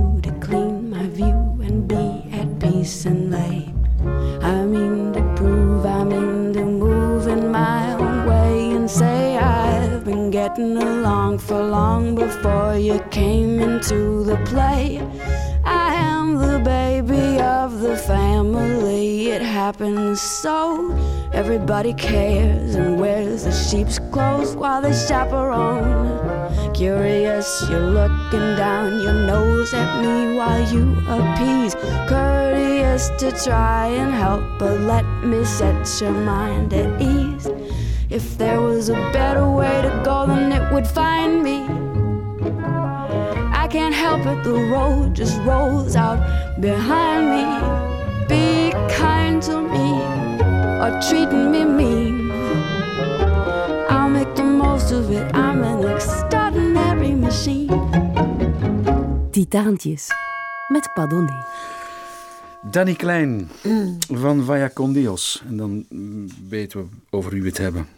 peace 2.83 3.07
and 3.07 3.31
lay. 3.31 3.73
I 4.43 4.65
mean 4.65 5.13
to 5.13 5.23
prove 5.37 5.87
I'm 5.87 6.11
in 6.11 6.53
to 6.55 6.65
move 6.65 7.29
in 7.29 7.53
my 7.53 7.93
own 7.93 8.27
way 8.27 8.73
and 8.77 8.91
say 8.91 9.37
I've 9.37 10.05
been 10.05 10.33
getting 10.33 10.77
along 10.77 11.39
for 11.39 11.63
long 11.63 12.17
before 12.17 12.75
you 12.77 12.99
came 13.13 13.61
into 13.61 14.25
the 14.25 14.37
play. 14.51 15.01
I 15.65 15.95
am 15.95 16.39
the 16.39 16.59
baby 16.59 17.41
of 17.41 17.79
the 17.79 17.97
family. 17.97 19.31
It 19.31 19.43
happens 19.43 20.21
so. 20.21 20.91
Everybody 21.33 21.95
cares 21.95 22.75
and 22.75 22.99
wears 22.99 23.45
the 23.45 23.53
sheep's 23.53 24.01
clothes 24.11 24.57
while 24.57 24.83
they 24.83 24.93
chaperone. 24.93 26.42
Curious, 26.75 27.69
you're 27.69 27.81
looking 27.81 28.57
down 28.57 28.99
your 29.01 29.13
nose 29.13 29.75
at 29.75 30.03
me 30.03 30.37
while 30.37 30.61
you 30.73 30.97
appease. 31.07 31.75
Courteous 32.09 33.11
to 33.19 33.31
try 33.45 33.89
and 33.89 34.13
help, 34.13 34.43
but 34.59 34.81
let 34.81 35.05
me 35.23 35.45
set 35.45 36.01
your 36.01 36.13
mind 36.13 36.73
at 36.73 37.01
ease. 37.01 37.47
If 38.09 38.39
there 38.39 38.61
was 38.61 38.89
a 38.89 38.95
better 39.13 39.49
way 39.49 39.83
to 39.83 40.03
go, 40.03 40.27
then 40.27 40.51
it 40.51 40.73
would 40.73 40.87
find 40.87 41.43
me. 41.43 41.67
I 43.53 43.69
can't 43.69 43.95
help 43.95 44.27
it, 44.27 44.43
the 44.43 44.55
road 44.55 45.15
just 45.15 45.39
rolls 45.43 45.95
out 45.95 46.21
behind 46.61 47.23
me. 47.35 48.27
Be 48.29 48.73
kind 48.91 49.43
to 49.43 49.61
me 49.61 50.03
or 50.83 51.01
treat 51.09 51.31
me 51.31 51.65
mean. 51.65 52.31
I'll 53.91 54.09
make 54.09 54.35
the 54.35 54.45
most 54.45 54.91
of 54.91 55.11
it. 55.11 55.33
I'm 55.35 55.63
an 55.63 55.87
extraordinary 55.87 56.32
Titaantjes 59.53 60.07
met 60.69 60.93
Padone. 60.95 61.45
Danny 62.63 62.95
Klein 62.95 63.51
van 64.09 64.45
Vaya 64.45 64.71
Con 64.75 64.93
Dios. 64.93 65.43
En 65.47 65.57
dan 65.57 65.87
mm, 65.89 66.29
weten 66.49 66.81
we 66.81 66.87
over 67.11 67.33
wie 67.33 67.43
we 67.43 67.49
het 67.49 67.59
hebben. 67.59 67.89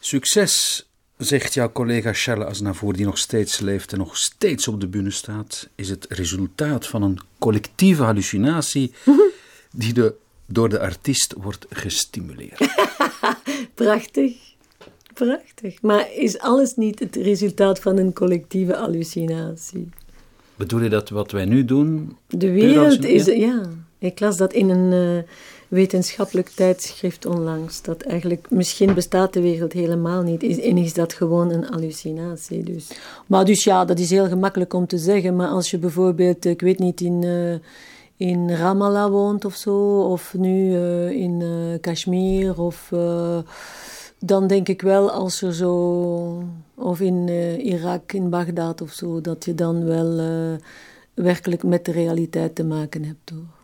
Succes, 0.00 0.86
zegt 1.16 1.54
jouw 1.54 1.72
collega 1.72 2.12
Charles 2.12 2.46
Aznavour, 2.46 2.92
die 2.92 3.04
nog 3.04 3.18
steeds 3.18 3.60
leeft 3.60 3.92
en 3.92 3.98
nog 3.98 4.16
steeds 4.16 4.68
op 4.68 4.80
de 4.80 4.88
bühne 4.88 5.10
staat, 5.10 5.68
is 5.74 5.88
het 5.88 6.06
resultaat 6.08 6.86
van 6.86 7.02
een 7.02 7.18
collectieve 7.38 8.02
hallucinatie 8.02 8.92
die 9.70 9.92
de, 9.92 10.14
door 10.46 10.68
de 10.68 10.80
artiest 10.80 11.34
wordt 11.36 11.66
gestimuleerd. 11.70 12.68
Prachtig. 13.74 14.51
Prachtig. 15.14 15.82
Maar 15.82 16.08
is 16.16 16.38
alles 16.38 16.74
niet 16.74 16.98
het 16.98 17.16
resultaat 17.16 17.78
van 17.80 17.96
een 17.98 18.12
collectieve 18.12 18.74
hallucinatie? 18.74 19.88
Bedoel 20.56 20.80
je 20.80 20.88
dat 20.88 21.08
wat 21.08 21.30
wij 21.30 21.44
nu 21.44 21.64
doen? 21.64 22.16
De 22.26 22.50
wereld 22.50 23.04
is... 23.04 23.24
Ja. 23.24 23.34
Ja, 23.34 23.62
ik 23.98 24.20
las 24.20 24.36
dat 24.36 24.52
in 24.52 24.68
een 24.68 24.92
eh, 25.18 25.30
wetenschappelijk 25.68 26.48
tijdschrift 26.48 27.26
onlangs. 27.26 27.82
Dat 27.82 28.02
eigenlijk, 28.02 28.50
misschien 28.50 28.94
bestaat 28.94 29.32
de 29.32 29.40
wereld 29.40 29.72
helemaal 29.72 30.22
niet. 30.22 30.42
Is, 30.42 30.60
en 30.60 30.76
is 30.76 30.94
dat 30.94 31.12
gewoon 31.12 31.50
een 31.50 31.64
hallucinatie. 31.64 32.62
Dus. 32.62 32.88
Maar 33.26 33.44
dus 33.44 33.64
ja, 33.64 33.84
dat 33.84 33.98
is 33.98 34.10
heel 34.10 34.28
gemakkelijk 34.28 34.74
om 34.74 34.86
te 34.86 34.98
zeggen. 34.98 35.36
Maar 35.36 35.48
als 35.48 35.70
je 35.70 35.78
bijvoorbeeld, 35.78 36.44
ik 36.44 36.60
weet 36.60 36.78
niet, 36.78 37.00
in... 37.00 37.24
eh, 37.24 37.68
in 38.16 38.50
Ramallah 38.50 39.10
woont 39.10 39.44
of 39.44 39.54
zo, 39.54 40.00
of 40.00 40.34
nu 40.38 40.74
eh, 40.74 41.10
in 41.10 41.42
eh, 41.42 41.80
Kashmir, 41.80 42.60
of 42.60 42.88
eh, 42.92 43.38
dan 44.24 44.46
denk 44.46 44.68
ik 44.68 44.82
wel 44.82 45.10
als 45.10 45.42
er 45.42 45.54
zo, 45.54 46.48
of 46.74 47.00
in 47.00 47.28
eh, 47.28 47.64
Irak, 47.64 48.12
in 48.12 48.30
Bagdad 48.30 48.80
of 48.80 48.92
zo, 48.92 49.20
dat 49.20 49.44
je 49.44 49.54
dan 49.54 49.84
wel 49.84 50.18
eh, 50.18 50.60
werkelijk 51.14 51.62
met 51.62 51.84
de 51.84 51.92
realiteit 51.92 52.54
te 52.54 52.64
maken 52.64 53.04
hebt 53.04 53.30
hoor. 53.30 53.60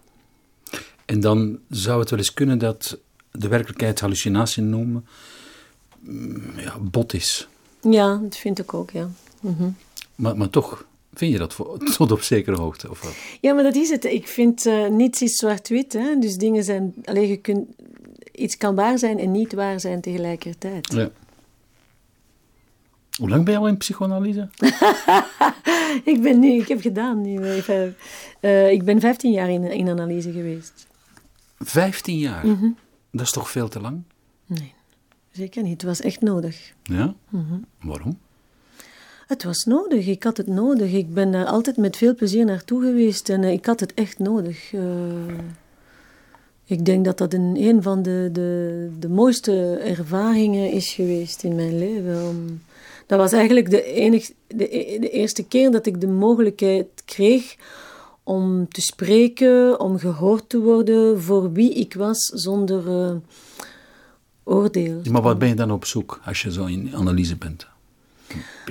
En 1.05 1.21
dan 1.21 1.59
zou 1.69 2.01
het 2.01 2.11
wel 2.11 2.19
eens 2.19 2.35
kunnen 2.35 2.59
dat 2.59 2.99
de 3.31 3.49
werkelijkheid 3.49 4.01
hallucinatie 4.01 4.63
noemen 4.63 5.07
mm, 6.01 6.43
ja, 6.57 6.79
bot 6.79 7.15
is. 7.15 7.49
Ja, 7.81 8.17
dat 8.23 8.37
vind 8.37 8.59
ik 8.59 8.75
ook, 8.75 8.91
ja. 8.91 9.09
Mhm. 9.41 9.71
Maar, 10.15 10.37
maar 10.37 10.51
toch, 10.51 10.85
vind 11.15 11.33
je 11.33 11.39
dat 11.39 11.55
voor, 11.55 11.79
tot 11.97 12.13
op 12.13 12.23
zekere 12.23 12.57
hoogte? 12.57 12.91
Of 12.91 13.03
wat? 13.03 13.15
Ja, 13.41 13.55
maar 13.55 13.63
dat 13.63 13.75
is 13.75 13.91
het. 13.91 14.05
Ik 14.05 14.29
vind 14.29 14.67
eh, 14.67 14.89
niets 14.89 15.23
is 15.23 15.37
zwart-wit. 15.37 15.93
Hè? 15.93 16.19
Dus 16.19 16.37
dingen 16.37 16.65
zijn... 16.65 16.95
Alleen 17.05 17.29
je 17.29 17.37
kunt... 17.37 17.69
Iets 18.39 18.57
kan 18.57 18.75
waar 18.75 18.99
zijn 18.99 19.19
en 19.19 19.31
niet 19.31 19.53
waar 19.53 19.81
zijn 19.81 20.01
tegelijkertijd. 20.01 20.93
Ja. 20.93 21.11
Hoe 23.17 23.29
lang 23.29 23.45
ben 23.45 23.53
je 23.53 23.59
al 23.59 23.69
in 23.69 23.77
psychoanalyse? 23.77 24.49
ik 26.13 26.23
ben 26.23 26.39
nu... 26.39 26.53
Ik 26.53 26.69
heb 26.69 26.81
gedaan 26.81 27.23
nu. 27.23 27.45
Even, 27.45 27.97
eh, 28.41 28.71
ik 28.71 28.85
ben 28.85 29.01
15 29.01 29.33
jaar 29.33 29.51
in, 29.51 29.65
in 29.65 29.89
analyse 29.89 30.33
geweest. 30.33 30.87
15 31.59 32.19
jaar. 32.19 32.45
Dat 33.11 33.21
is 33.21 33.31
toch 33.31 33.51
veel 33.51 33.69
te 33.69 33.81
lang? 33.81 34.03
Nee, 34.47 34.73
zeker 35.33 35.63
niet. 35.63 35.73
Het 35.73 35.83
was 35.83 36.01
echt 36.01 36.21
nodig. 36.21 36.73
Ja? 36.83 37.15
Waarom? 37.81 38.19
Het 39.27 39.45
was 39.45 39.65
nodig. 39.65 40.07
Ik 40.07 40.23
had 40.23 40.37
het 40.37 40.47
nodig. 40.47 40.93
Ik 40.93 41.15
ben 41.15 41.33
daar 41.33 41.47
altijd 41.47 41.77
met 41.77 41.97
veel 41.97 42.15
plezier 42.15 42.45
naartoe 42.45 42.83
geweest 42.83 43.29
en 43.29 43.45
eh, 43.45 43.53
ik 43.53 43.67
had 43.67 43.81
het 43.81 43.95
echt 43.95 44.19
nodig. 44.19 44.73
Eh, 44.73 44.83
ik 46.69 46.85
denk 46.85 47.05
dat 47.05 47.19
dat 47.19 47.33
een, 47.33 47.57
een 47.59 47.83
van 47.83 48.03
de, 48.03 48.29
de, 48.33 48.91
de 48.99 49.09
mooiste 49.09 49.81
ervaringen 49.85 50.73
is 50.73 50.93
geweest 50.93 51.43
in 51.43 51.55
mijn 51.55 51.79
leven. 51.79 52.29
Om, 52.29 52.63
dat 53.07 53.19
was 53.19 53.33
eigenlijk 53.33 53.71
de, 53.71 53.83
enig, 53.83 54.31
de, 54.47 54.97
de 55.01 55.11
eerste 55.11 55.43
keer 55.43 55.71
dat 55.71 55.87
ik 55.87 56.01
de 56.01 56.07
mogelijkheid 56.07 56.87
kreeg 57.05 57.57
om 58.23 58.69
te 58.69 58.81
spreken, 58.81 59.81
om 59.81 59.99
gehoord 59.99 60.49
te 60.49 60.61
worden 60.61 61.23
voor 61.23 61.53
wie 61.53 61.73
ik 61.73 61.95
was 61.95 62.19
zonder 62.19 62.89
eh, 62.89 63.17
oordeel. 64.45 65.01
Maar 65.11 65.23
wat 65.23 65.39
ben 65.39 65.49
je 65.49 65.55
dan 65.55 65.71
op 65.71 65.85
zoek 65.85 66.21
als 66.25 66.43
je 66.43 66.53
zo 66.53 66.65
in 66.65 66.95
analyse 66.95 67.37
bent? 67.37 67.67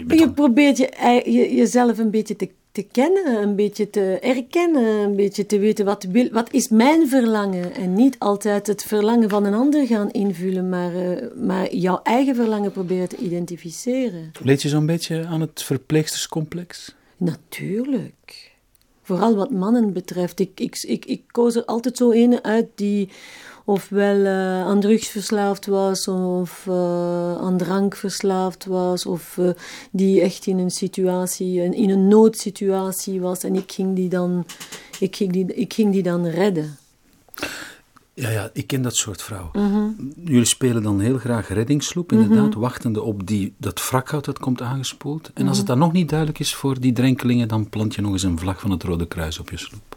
Je 0.07 0.31
probeert 0.31 0.77
je, 0.77 1.49
jezelf 1.55 1.97
een 1.97 2.11
beetje 2.11 2.35
te, 2.35 2.49
te 2.77 2.87
kennen, 2.91 3.41
een 3.41 3.55
beetje 3.55 3.89
te 3.89 4.19
erkennen, 4.21 4.83
een 4.83 5.15
beetje 5.15 5.45
te 5.45 5.59
weten 5.59 5.85
wat, 5.85 6.03
wil, 6.03 6.29
wat 6.31 6.53
is 6.53 6.67
mijn 6.69 7.07
verlangen. 7.07 7.73
En 7.73 7.93
niet 7.93 8.19
altijd 8.19 8.67
het 8.67 8.83
verlangen 8.83 9.29
van 9.29 9.45
een 9.45 9.53
ander 9.53 9.87
gaan 9.87 10.11
invullen, 10.11 10.69
maar, 10.69 10.95
eh, 10.95 11.27
maar 11.35 11.75
jouw 11.75 11.99
eigen 12.03 12.35
verlangen 12.35 12.71
proberen 12.71 13.09
te 13.09 13.17
identificeren. 13.17 14.31
Leed 14.43 14.61
je 14.61 14.69
zo'n 14.69 14.85
beetje 14.85 15.25
aan 15.25 15.41
het 15.41 15.63
verpleegsterscomplex? 15.63 16.95
Natuurlijk. 17.17 18.51
Vooral 19.01 19.35
wat 19.35 19.51
mannen 19.51 19.93
betreft. 19.93 20.39
Ik, 20.39 20.59
ik, 20.59 20.83
ik, 20.87 21.05
ik 21.05 21.21
koos 21.27 21.55
er 21.55 21.65
altijd 21.65 21.97
zo 21.97 22.11
een 22.11 22.43
uit 22.43 22.67
die 22.75 23.09
ofwel 23.67 24.25
eh, 24.25 24.61
aan 24.61 24.79
drugs 24.79 25.07
verslaafd 25.07 25.65
was, 25.65 26.07
of 26.07 26.67
eh, 26.67 27.37
aan 27.37 27.57
drank 27.57 27.95
verslaafd 27.95 28.65
was, 28.65 29.05
of 29.05 29.37
eh, 29.37 29.49
die 29.91 30.21
echt 30.21 30.45
in 30.45 30.57
een 30.57 30.71
situatie, 30.71 31.75
in 31.75 31.89
een 31.89 32.07
noodsituatie 32.07 33.21
was. 33.21 33.43
En 33.43 33.55
ik 33.55 33.71
ging 33.71 33.95
die 33.95 34.09
dan, 34.09 34.45
ik 34.99 35.15
ging 35.15 35.31
die, 35.31 35.53
ik 35.53 35.73
ging 35.73 35.91
die 35.93 36.03
dan 36.03 36.25
redden. 36.25 36.77
Ja, 38.13 38.29
ja, 38.29 38.49
ik 38.53 38.67
ken 38.67 38.81
dat 38.81 38.95
soort 38.95 39.21
vrouwen. 39.21 40.13
Jullie 40.25 40.45
spelen 40.45 40.83
dan 40.83 40.99
heel 40.99 41.17
graag 41.17 41.47
reddingssloep, 41.47 42.11
inderdaad, 42.11 42.53
wachtende 42.53 43.01
op 43.01 43.27
die, 43.27 43.53
dat 43.57 43.89
wrakhout 43.89 44.25
dat 44.25 44.39
komt 44.39 44.61
aangespoeld. 44.61 45.31
En 45.33 45.47
als 45.47 45.57
het 45.57 45.67
dan 45.67 45.77
nog 45.77 45.91
niet 45.91 46.09
duidelijk 46.09 46.39
is 46.39 46.55
voor 46.55 46.79
die 46.79 46.93
drenkelingen, 46.93 47.47
dan 47.47 47.69
plant 47.69 47.95
je 47.95 48.01
nog 48.01 48.11
eens 48.11 48.23
een 48.23 48.39
vlag 48.39 48.59
van 48.59 48.71
het 48.71 48.83
Rode 48.83 49.07
Kruis 49.07 49.39
op 49.39 49.49
je 49.49 49.57
sloep. 49.57 49.96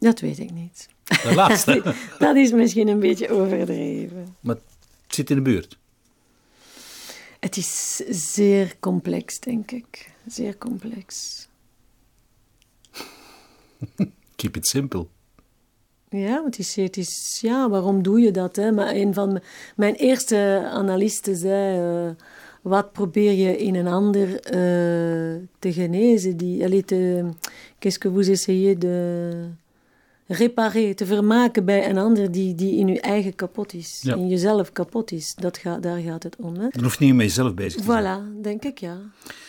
Dat 0.00 0.20
weet 0.20 0.38
ik 0.38 0.50
niet. 0.50 0.88
De 1.04 1.34
laatste. 1.34 1.94
Dat 2.18 2.36
is 2.36 2.52
misschien 2.52 2.88
een 2.88 3.00
beetje 3.00 3.28
overdreven. 3.28 4.36
maar 4.40 4.54
het 4.54 5.14
zit 5.14 5.30
in 5.30 5.36
de 5.36 5.42
buurt. 5.42 5.78
Het 7.40 7.56
is 7.56 7.96
zeer 8.08 8.76
complex, 8.80 9.40
denk 9.40 9.70
ik. 9.70 10.10
Zeer 10.26 10.58
complex. 10.58 11.48
Keep 14.36 14.56
it 14.56 14.66
simple. 14.66 15.06
Ja, 16.08 16.42
want 16.42 16.58
is, 16.58 16.76
het 16.76 16.96
is, 16.96 17.38
ja, 17.40 17.68
waarom 17.68 18.02
doe 18.02 18.20
je 18.20 18.30
dat? 18.30 18.56
Hè? 18.56 18.72
Maar 18.72 18.94
een 18.94 19.14
van 19.14 19.40
mijn 19.76 19.94
eerste 19.94 20.68
analisten 20.72 21.36
zei, 21.36 21.78
eh, 22.08 22.14
wat 22.62 22.92
probeer 22.92 23.32
je 23.32 23.56
in 23.56 23.74
een 23.74 23.86
ander 23.86 24.40
eh, 24.40 25.42
te 25.58 25.72
genezen? 25.72 26.36
Die, 26.36 26.64
allee, 26.64 26.84
te, 26.84 27.28
qu'est-ce 27.78 27.98
que 27.98 28.10
vous 28.10 28.28
essayez 28.28 28.78
de 28.78 29.48
réparer, 30.32 30.94
te 30.94 31.06
vermaken 31.06 31.64
bij 31.64 31.88
een 31.90 31.98
ander 31.98 32.30
die, 32.32 32.54
die 32.54 32.76
in 32.76 32.86
je 32.88 33.00
eigen 33.00 33.34
kapot 33.34 33.72
is, 33.72 33.98
Ja. 34.02 34.14
in 34.14 34.28
jezelf 34.28 34.72
kapot 34.72 35.12
is. 35.12 35.34
Dat 35.34 35.58
gaat, 35.58 35.82
daar 35.82 35.98
gaat 36.00 36.22
het 36.22 36.36
om. 36.36 36.54
Hè? 36.54 36.68
Dan 36.68 36.82
hoeft 36.82 36.98
niet 36.98 37.14
met 37.14 37.26
jezelf 37.26 37.54
bezig 37.54 37.80
te 37.80 37.86
zijn. 37.92 38.04
Voilà, 38.38 38.40
denk 38.42 38.64
ik, 38.64 38.78
ja. 38.78 38.98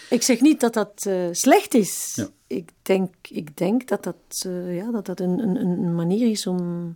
Ik 0.09 0.21
zeg 0.21 0.41
niet 0.41 0.59
dat 0.59 0.73
dat 0.73 1.05
eh, 1.05 1.27
slecht 1.31 1.73
is. 1.73 2.13
Ja. 2.15 2.27
Ik, 2.47 2.69
denk, 2.81 3.13
ik 3.29 3.57
denk 3.57 3.87
dat 3.87 4.03
dat, 4.03 4.43
eh, 4.45 4.75
ja, 4.75 4.91
dat, 4.91 5.05
dat 5.05 5.19
een, 5.19 5.39
een, 5.39 5.55
een 5.55 5.95
manier 5.95 6.29
is 6.29 6.47
om, 6.47 6.93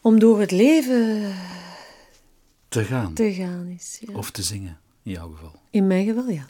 om 0.00 0.18
door 0.18 0.40
het 0.40 0.50
leven 0.50 1.32
Te 2.68 2.84
gaan. 2.84 3.14
te 3.14 3.32
gaan. 3.32 3.66
Is, 3.78 4.02
ja. 4.06 4.14
Of 4.14 4.30
te 4.30 4.42
zingen, 4.42 4.78
in 5.02 5.12
jouw 5.12 5.28
geval. 5.30 5.52
In 5.70 5.86
mijn 5.86 6.06
geval, 6.06 6.28
ja. 6.28 6.46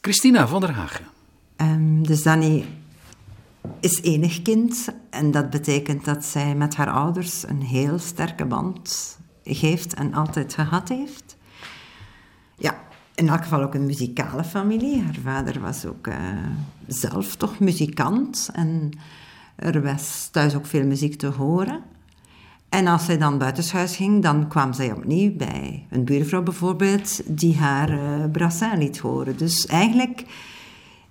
Christina 0.00 0.46
van 0.48 0.60
der 0.60 0.70
Hagen. 0.70 1.04
Ehm, 1.56 2.02
dus 2.02 2.22
Danny 2.22 2.64
is 3.80 4.02
enig 4.02 4.42
kind 4.42 4.88
en 5.10 5.30
dat 5.30 5.50
betekent 5.50 6.04
dat 6.04 6.24
zij 6.24 6.54
met 6.54 6.76
haar 6.76 6.90
ouders 6.90 7.48
een 7.48 7.62
heel 7.62 7.98
sterke 7.98 8.44
band 8.44 9.18
heeft 9.42 9.94
en 9.94 10.14
altijd 10.14 10.54
gehad 10.54 10.88
heeft. 10.88 11.36
Ja, 12.56 12.80
in 13.14 13.28
elk 13.28 13.42
geval 13.42 13.62
ook 13.62 13.74
een 13.74 13.86
muzikale 13.86 14.44
familie. 14.44 15.02
Haar 15.02 15.18
vader 15.22 15.60
was 15.60 15.86
ook 15.86 16.06
eh, 16.06 16.16
zelf 16.86 17.36
toch 17.36 17.58
muzikant 17.58 18.50
en 18.52 18.90
er 19.56 19.82
was 19.82 20.28
thuis 20.30 20.54
ook 20.54 20.66
veel 20.66 20.86
muziek 20.86 21.18
te 21.18 21.26
horen. 21.26 21.82
En 22.68 22.86
als 22.86 23.04
zij 23.04 23.18
dan 23.18 23.38
buitenshuis 23.38 23.96
ging, 23.96 24.22
dan 24.22 24.48
kwam 24.48 24.72
zij 24.72 24.92
opnieuw 24.92 25.36
bij 25.36 25.86
een 25.90 26.04
buurvrouw 26.04 26.42
bijvoorbeeld, 26.42 27.20
die 27.26 27.56
haar 27.56 27.90
eh 27.90 28.30
brassin 28.30 28.78
liet 28.78 28.98
horen. 28.98 29.36
Dus 29.36 29.66
eigenlijk 29.66 30.24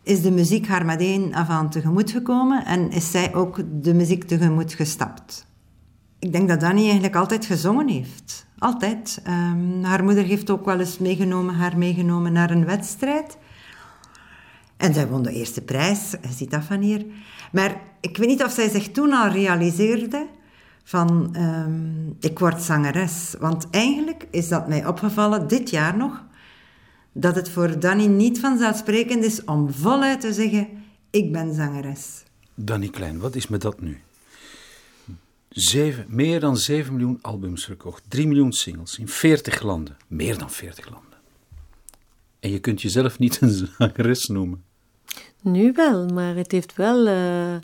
is 0.03 0.21
de 0.21 0.31
muziek 0.31 0.67
haar 0.67 0.85
meteen 0.85 1.35
af 1.35 1.49
aan 1.49 1.69
tegemoet 1.69 2.11
gekomen 2.11 2.65
en 2.65 2.91
is 2.91 3.11
zij 3.11 3.35
ook 3.35 3.61
de 3.81 3.93
muziek 3.93 4.23
tegemoet 4.23 4.73
gestapt. 4.73 5.45
Ik 6.19 6.31
denk 6.31 6.49
dat 6.49 6.59
Danny 6.59 6.83
eigenlijk 6.83 7.15
altijd 7.15 7.45
gezongen 7.45 7.87
heeft. 7.87 8.45
Altijd. 8.57 9.21
Ehm, 9.23 9.83
haar 9.83 10.03
moeder 10.03 10.23
heeft 10.23 10.49
ook 10.49 10.65
wel 10.65 10.79
eens 10.79 10.97
meegenomen, 10.97 11.55
haar 11.55 11.77
meegenomen 11.77 12.33
naar 12.33 12.51
een 12.51 12.65
wedstrijd. 12.65 13.37
En 14.77 14.93
zij 14.93 15.07
won 15.07 15.23
de 15.23 15.31
eerste 15.31 15.61
prijs, 15.61 16.15
ziet 16.29 16.51
dat 16.51 16.63
van 16.63 16.81
hier. 16.81 17.05
Maar 17.51 17.81
ik 17.99 18.17
weet 18.17 18.27
niet 18.27 18.43
of 18.43 18.51
zij 18.51 18.69
zich 18.69 18.91
toen 18.91 19.13
al 19.13 19.27
realiseerde 19.27 20.27
van 20.83 21.35
ehm, 21.35 22.09
ik 22.19 22.39
word 22.39 22.61
zangeres. 22.61 23.35
Want 23.39 23.67
eigenlijk 23.69 24.27
is 24.31 24.47
dat 24.47 24.67
mij 24.67 24.87
opgevallen, 24.87 25.47
dit 25.47 25.69
jaar 25.69 25.97
nog, 25.97 26.23
dat 27.11 27.35
het 27.35 27.49
voor 27.49 27.79
Danny 27.79 28.05
niet 28.05 28.39
vanzelfsprekend 28.39 29.23
is 29.23 29.43
om 29.43 29.71
voluit 29.73 30.21
te 30.21 30.33
zeggen 30.33 30.67
ik 31.09 31.31
ben 31.31 31.53
zangeres. 31.53 32.23
Danny 32.55 32.89
Klein, 32.89 33.19
wat 33.19 33.35
is 33.35 33.47
met 33.47 33.61
dat 33.61 33.81
nu? 33.81 34.01
Zeven, 35.49 36.05
meer 36.07 36.39
dan 36.39 36.57
7 36.57 36.93
miljoen 36.93 37.19
albums 37.21 37.65
verkocht, 37.65 38.03
3 38.07 38.27
miljoen 38.27 38.51
singles 38.51 38.97
in 38.97 39.07
40 39.07 39.61
landen. 39.61 39.97
Meer 40.07 40.37
dan 40.37 40.51
40 40.51 40.89
landen. 40.89 41.19
En 42.39 42.51
je 42.51 42.59
kunt 42.59 42.81
jezelf 42.81 43.19
niet 43.19 43.41
een 43.41 43.69
zangeres 43.77 44.27
noemen. 44.27 44.63
Nu 45.41 45.71
wel, 45.71 46.05
maar 46.05 46.35
het 46.35 46.51
heeft 46.51 46.75
wel. 46.75 47.07
Uh... 47.07 47.55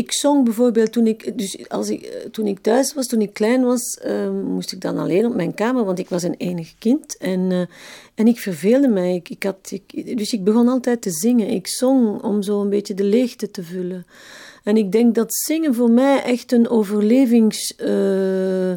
Ik 0.00 0.12
zong 0.12 0.44
bijvoorbeeld 0.44 0.92
toen 0.92 1.06
ik, 1.06 1.38
dus 1.38 1.68
als 1.68 1.88
ik, 1.88 2.02
eh, 2.02 2.24
toen 2.30 2.46
ik 2.46 2.58
thuis 2.58 2.94
was, 2.94 3.06
toen 3.06 3.20
ik 3.20 3.32
klein 3.32 3.62
was, 3.62 3.98
uh, 4.06 4.30
moest 4.30 4.72
ik 4.72 4.80
dan 4.80 4.98
alleen 4.98 5.26
op 5.26 5.34
mijn 5.34 5.54
kamer, 5.54 5.84
want 5.84 5.98
ik 5.98 6.08
was 6.08 6.22
een 6.22 6.34
enig 6.38 6.74
kind. 6.78 7.16
En, 7.16 7.50
uh, 7.50 7.60
en 8.14 8.26
ik 8.26 8.38
verveelde 8.38 8.88
mij. 8.88 9.14
Ik, 9.14 9.28
ik 9.28 9.42
had, 9.42 9.70
ik, 9.70 10.16
dus 10.16 10.32
ik 10.32 10.44
begon 10.44 10.68
altijd 10.68 11.02
te 11.02 11.10
zingen. 11.10 11.48
Ik 11.48 11.66
zong 11.66 12.22
om 12.22 12.42
zo 12.42 12.60
een 12.60 12.68
beetje 12.68 12.94
de 12.94 13.04
leegte 13.04 13.50
te 13.50 13.62
vullen. 13.62 14.06
En 14.64 14.76
ik 14.76 14.92
denk 14.92 15.14
dat 15.14 15.34
zingen 15.34 15.74
voor 15.74 15.90
mij 15.90 16.22
echt 16.22 16.52
een 16.52 16.68
overlevings. 16.68 17.74
Uh, 17.78 18.72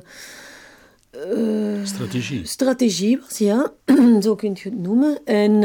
strategie. 1.84 2.46
Strategie 2.46 3.20
was, 3.20 3.38
ja. 3.38 3.74
Zo 4.24 4.36
kun 4.36 4.52
je 4.54 4.70
het 4.70 4.80
noemen. 4.80 5.18
En, 5.26 5.64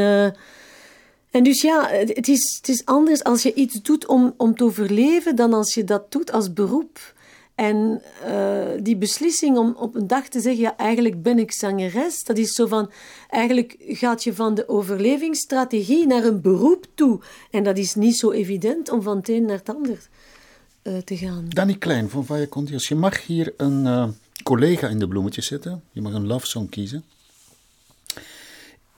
en 1.31 1.43
dus 1.43 1.61
ja, 1.61 1.87
het 1.89 2.27
is, 2.27 2.57
het 2.57 2.69
is 2.69 2.85
anders 2.85 3.23
als 3.23 3.43
je 3.43 3.53
iets 3.53 3.81
doet 3.81 4.07
om, 4.07 4.33
om 4.37 4.55
te 4.55 4.63
overleven 4.63 5.35
dan 5.35 5.53
als 5.53 5.73
je 5.73 5.83
dat 5.83 6.11
doet 6.11 6.31
als 6.31 6.53
beroep. 6.53 7.17
En 7.55 8.01
uh, 8.27 8.65
die 8.83 8.97
beslissing 8.97 9.57
om 9.57 9.75
op 9.77 9.95
een 9.95 10.07
dag 10.07 10.27
te 10.27 10.39
zeggen, 10.39 10.61
ja, 10.61 10.77
eigenlijk 10.77 11.21
ben 11.21 11.39
ik 11.39 11.51
zangeres, 11.51 12.23
dat 12.23 12.37
is 12.37 12.51
zo 12.51 12.65
van, 12.65 12.91
eigenlijk 13.29 13.75
gaat 13.79 14.23
je 14.23 14.33
van 14.33 14.55
de 14.55 14.69
overlevingsstrategie 14.69 16.07
naar 16.07 16.23
een 16.23 16.41
beroep 16.41 16.85
toe. 16.93 17.19
En 17.51 17.63
dat 17.63 17.77
is 17.77 17.95
niet 17.95 18.17
zo 18.17 18.31
evident 18.31 18.91
om 18.91 19.01
van 19.01 19.17
het 19.17 19.29
een 19.29 19.45
naar 19.45 19.57
het 19.57 19.69
ander 19.69 20.07
uh, 20.83 20.97
te 20.97 21.17
gaan. 21.17 21.45
Danny 21.49 21.75
Klein 21.75 22.09
van 22.09 22.25
Vaya 22.25 22.47
Contios, 22.47 22.87
je 22.87 22.95
mag 22.95 23.25
hier 23.25 23.53
een 23.57 23.85
uh, 23.85 24.07
collega 24.43 24.87
in 24.87 24.99
de 24.99 25.07
bloemetjes 25.07 25.47
zetten. 25.47 25.83
Je 25.91 26.01
mag 26.01 26.13
een 26.13 26.27
love 26.27 26.47
song 26.47 26.69
kiezen. 26.69 27.03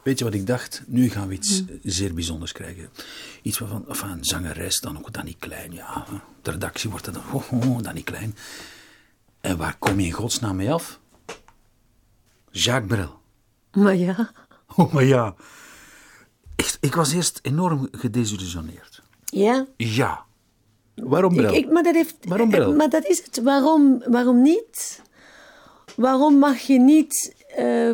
Weet 0.04 0.18
je 0.20 0.24
wat 0.24 0.34
ik 0.34 0.48
dacht? 0.48 0.84
Nu 0.86 1.10
gaan 1.10 1.28
we 1.28 1.34
iets 1.34 1.58
hmm. 1.58 1.80
zeer 1.84 2.14
bijzonders 2.14 2.52
krijgen. 2.52 2.90
Iets 3.42 3.60
waarvan, 3.60 3.86
of 3.88 4.02
een 4.02 4.26
zangeres, 4.26 4.80
dan 4.80 4.98
ook 4.98 5.14
Danny 5.14 5.36
Klein. 5.40 5.72
Ja, 5.72 6.06
de 6.42 6.52
redactie 6.52 6.90
wordt 6.90 7.06
er 7.06 7.14
dan, 7.14 7.24
oh, 7.32 7.52
oh, 7.52 7.82
Danny 7.82 8.02
Klein. 8.02 8.36
En 9.42 9.58
waar 9.58 9.76
kom 9.80 10.00
je 10.00 10.06
in 10.06 10.12
godsnaam 10.12 10.56
mee 10.56 10.72
af? 10.72 11.00
Jacques 12.52 12.88
Brel. 12.88 13.20
Maar 13.72 13.96
ja. 13.96 14.32
Oh, 14.76 14.94
maar 14.94 15.04
ja. 15.04 15.36
Echt, 16.56 16.78
ik 16.82 16.96
was 16.96 17.12
eerst 17.12 17.40
enorm 17.42 17.88
gedesillusioneerd. 17.92 19.02
Ja? 19.26 19.68
Ja. 19.78 20.26
Waarom 20.96 21.36
Brel? 21.36 21.54
Ik, 21.54 21.66
ik, 21.66 21.72
maar, 21.72 21.84
dat 21.84 21.94
heeft, 21.94 22.16
waarom 22.22 22.50
Brel? 22.50 22.76
Maar 22.76 22.90
dat 22.90 23.06
is 23.06 23.24
het. 23.24 23.42
Waarom, 23.44 24.04
waarom 24.08 24.42
niet? 24.42 25.02
Waarom 25.96 26.38
mag 26.38 26.60
je 26.60 26.80
niet... 26.80 27.36
Uh, 27.60 27.92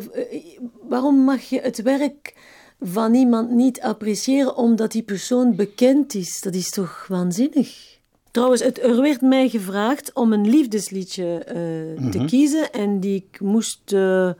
waarom 0.81 1.15
mag 1.15 1.41
je 1.41 1.61
het 1.61 1.81
werk 1.81 2.35
van 2.79 3.13
iemand 3.13 3.51
niet 3.51 3.81
appreciëren 3.81 4.55
omdat 4.55 4.91
die 4.91 5.03
persoon 5.03 5.55
bekend 5.55 6.13
is? 6.13 6.41
Dat 6.41 6.53
is 6.53 6.69
toch 6.69 7.05
waanzinnig? 7.07 7.99
Trouwens, 8.31 8.63
het, 8.63 8.81
er 8.83 9.01
werd 9.01 9.21
mij 9.21 9.49
gevraagd 9.49 10.13
om 10.13 10.33
een 10.33 10.49
liefdesliedje 10.49 11.45
uh, 11.47 11.55
mm-hmm. 11.55 12.11
te 12.11 12.25
kiezen 12.25 12.71
en 12.71 12.99
die 12.99 13.15
ik 13.29 13.39
moest 13.39 13.91
uh, 13.91 14.31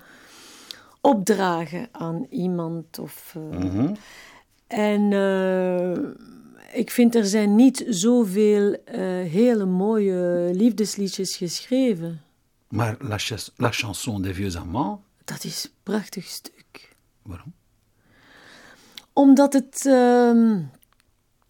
opdragen 1.02 1.88
aan 1.92 2.28
iemand. 2.30 3.00
Of, 3.00 3.36
mm-hmm. 3.52 3.96
En 4.68 5.02
ik 6.74 6.92
vind 6.92 7.16
er 7.16 7.26
zijn 7.26 7.56
niet 7.56 7.86
zoveel 7.88 8.76
hele 9.30 9.66
mooie 9.66 10.50
liefdesliedjes 10.54 11.36
geschreven. 11.36 12.22
Maar 12.68 12.96
La, 13.00 13.18
ch 13.18 13.50
la 13.56 13.72
Chanson 13.72 14.22
des 14.22 14.36
Vieux 14.36 14.56
Amants... 14.56 15.00
Dat 15.28 15.44
is 15.44 15.64
een 15.64 15.72
prachtig 15.84 16.26
stuk. 16.26 16.96
Waarom? 17.22 17.54
Omdat 19.14 19.54
het... 19.54 19.86
Uh... 19.86 20.58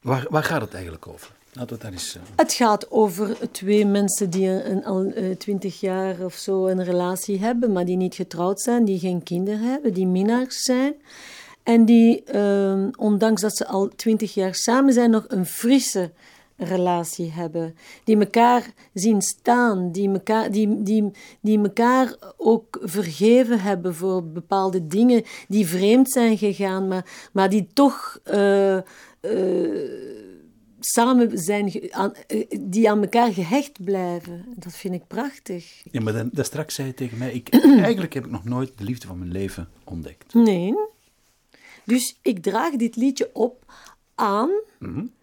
Waar, 0.01 0.25
waar 0.29 0.43
gaat 0.43 0.61
het 0.61 0.73
eigenlijk 0.73 1.07
over? 1.07 1.35
Laten 1.53 1.75
we 1.75 1.81
daar 1.83 1.91
eens, 1.91 2.15
uh... 2.15 2.21
Het 2.35 2.53
gaat 2.53 2.91
over 2.91 3.51
twee 3.51 3.85
mensen 3.85 4.29
die 4.29 4.65
een, 4.65 4.85
al 4.85 5.05
uh, 5.05 5.35
twintig 5.35 5.79
jaar 5.79 6.19
of 6.25 6.33
zo 6.33 6.67
een 6.67 6.83
relatie 6.83 7.39
hebben, 7.39 7.71
maar 7.71 7.85
die 7.85 7.97
niet 7.97 8.15
getrouwd 8.15 8.61
zijn, 8.61 8.85
die 8.85 8.99
geen 8.99 9.23
kinderen 9.23 9.61
hebben, 9.61 9.93
die 9.93 10.07
minnaars 10.07 10.61
zijn. 10.61 10.93
En 11.63 11.85
die, 11.85 12.23
ehm, 12.23 12.89
ondanks 12.95 13.41
dat 13.41 13.55
ze 13.55 13.67
al 13.67 13.89
twintig 13.95 14.33
jaar 14.33 14.55
samen 14.55 14.93
zijn, 14.93 15.09
nog 15.09 15.25
een 15.27 15.45
frisse 15.45 16.11
relatie 16.57 17.31
hebben. 17.31 17.75
Die 18.03 18.17
elkaar 18.17 18.73
zien 18.93 19.21
staan, 19.21 19.91
die 19.91 20.09
elkaar, 20.09 20.51
die, 20.51 20.83
die, 20.83 21.11
die 21.41 21.59
elkaar 21.59 22.15
ook 22.37 22.79
vergeven 22.81 23.59
hebben 23.59 23.95
voor 23.95 24.23
bepaalde 24.23 24.87
dingen 24.87 25.23
die 25.47 25.67
vreemd 25.67 26.11
zijn 26.11 26.37
gegaan, 26.37 26.87
maar, 26.87 27.29
maar 27.33 27.49
die 27.49 27.67
toch 27.73 28.19
uh, 28.25 28.77
uh, 29.21 29.91
samen 30.79 31.37
zijn, 31.37 31.93
aan, 31.93 32.13
uh, 32.27 32.45
die 32.59 32.89
aan 32.89 33.01
elkaar 33.01 33.33
gehecht 33.33 33.83
blijven. 33.83 34.45
Dat 34.55 34.75
vind 34.75 34.93
ik 34.93 35.07
prachtig. 35.07 35.83
Ja, 35.91 36.01
maar 36.01 36.13
dan, 36.13 36.29
dan 36.31 36.45
straks 36.45 36.75
zei 36.75 36.87
je 36.87 36.93
tegen 36.93 37.17
mij, 37.17 37.33
ik, 37.33 37.49
eigenlijk 37.89 38.13
heb 38.13 38.25
ik 38.25 38.31
nog 38.31 38.43
nooit 38.43 38.77
de 38.77 38.83
liefde 38.83 39.07
van 39.07 39.19
mijn 39.19 39.31
leven 39.31 39.69
ontdekt. 39.83 40.33
Nee. 40.33 40.75
Dus 41.83 42.17
ik 42.21 42.41
draag 42.41 42.75
dit 42.75 42.95
liedje 42.95 43.29
op 43.33 43.65
aan 44.15 44.49
mm 44.79 44.93
-hmm 44.93 45.15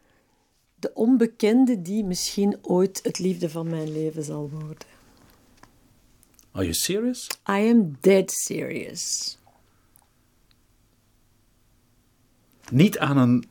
de 0.84 0.94
onbekende 0.94 1.82
die 1.82 2.04
misschien 2.04 2.56
ooit 2.62 3.00
het 3.02 3.18
liefde 3.18 3.50
van 3.50 3.68
mijn 3.68 3.92
leven 3.92 4.22
zal 4.22 4.50
worden. 4.50 4.86
Are 6.52 6.64
you 6.64 6.72
serious? 6.72 7.26
I 7.48 7.70
am 7.70 7.96
dead 8.00 8.32
serious. 8.32 9.38
Niet 12.70 12.98
aan 12.98 13.16
een 13.16 13.44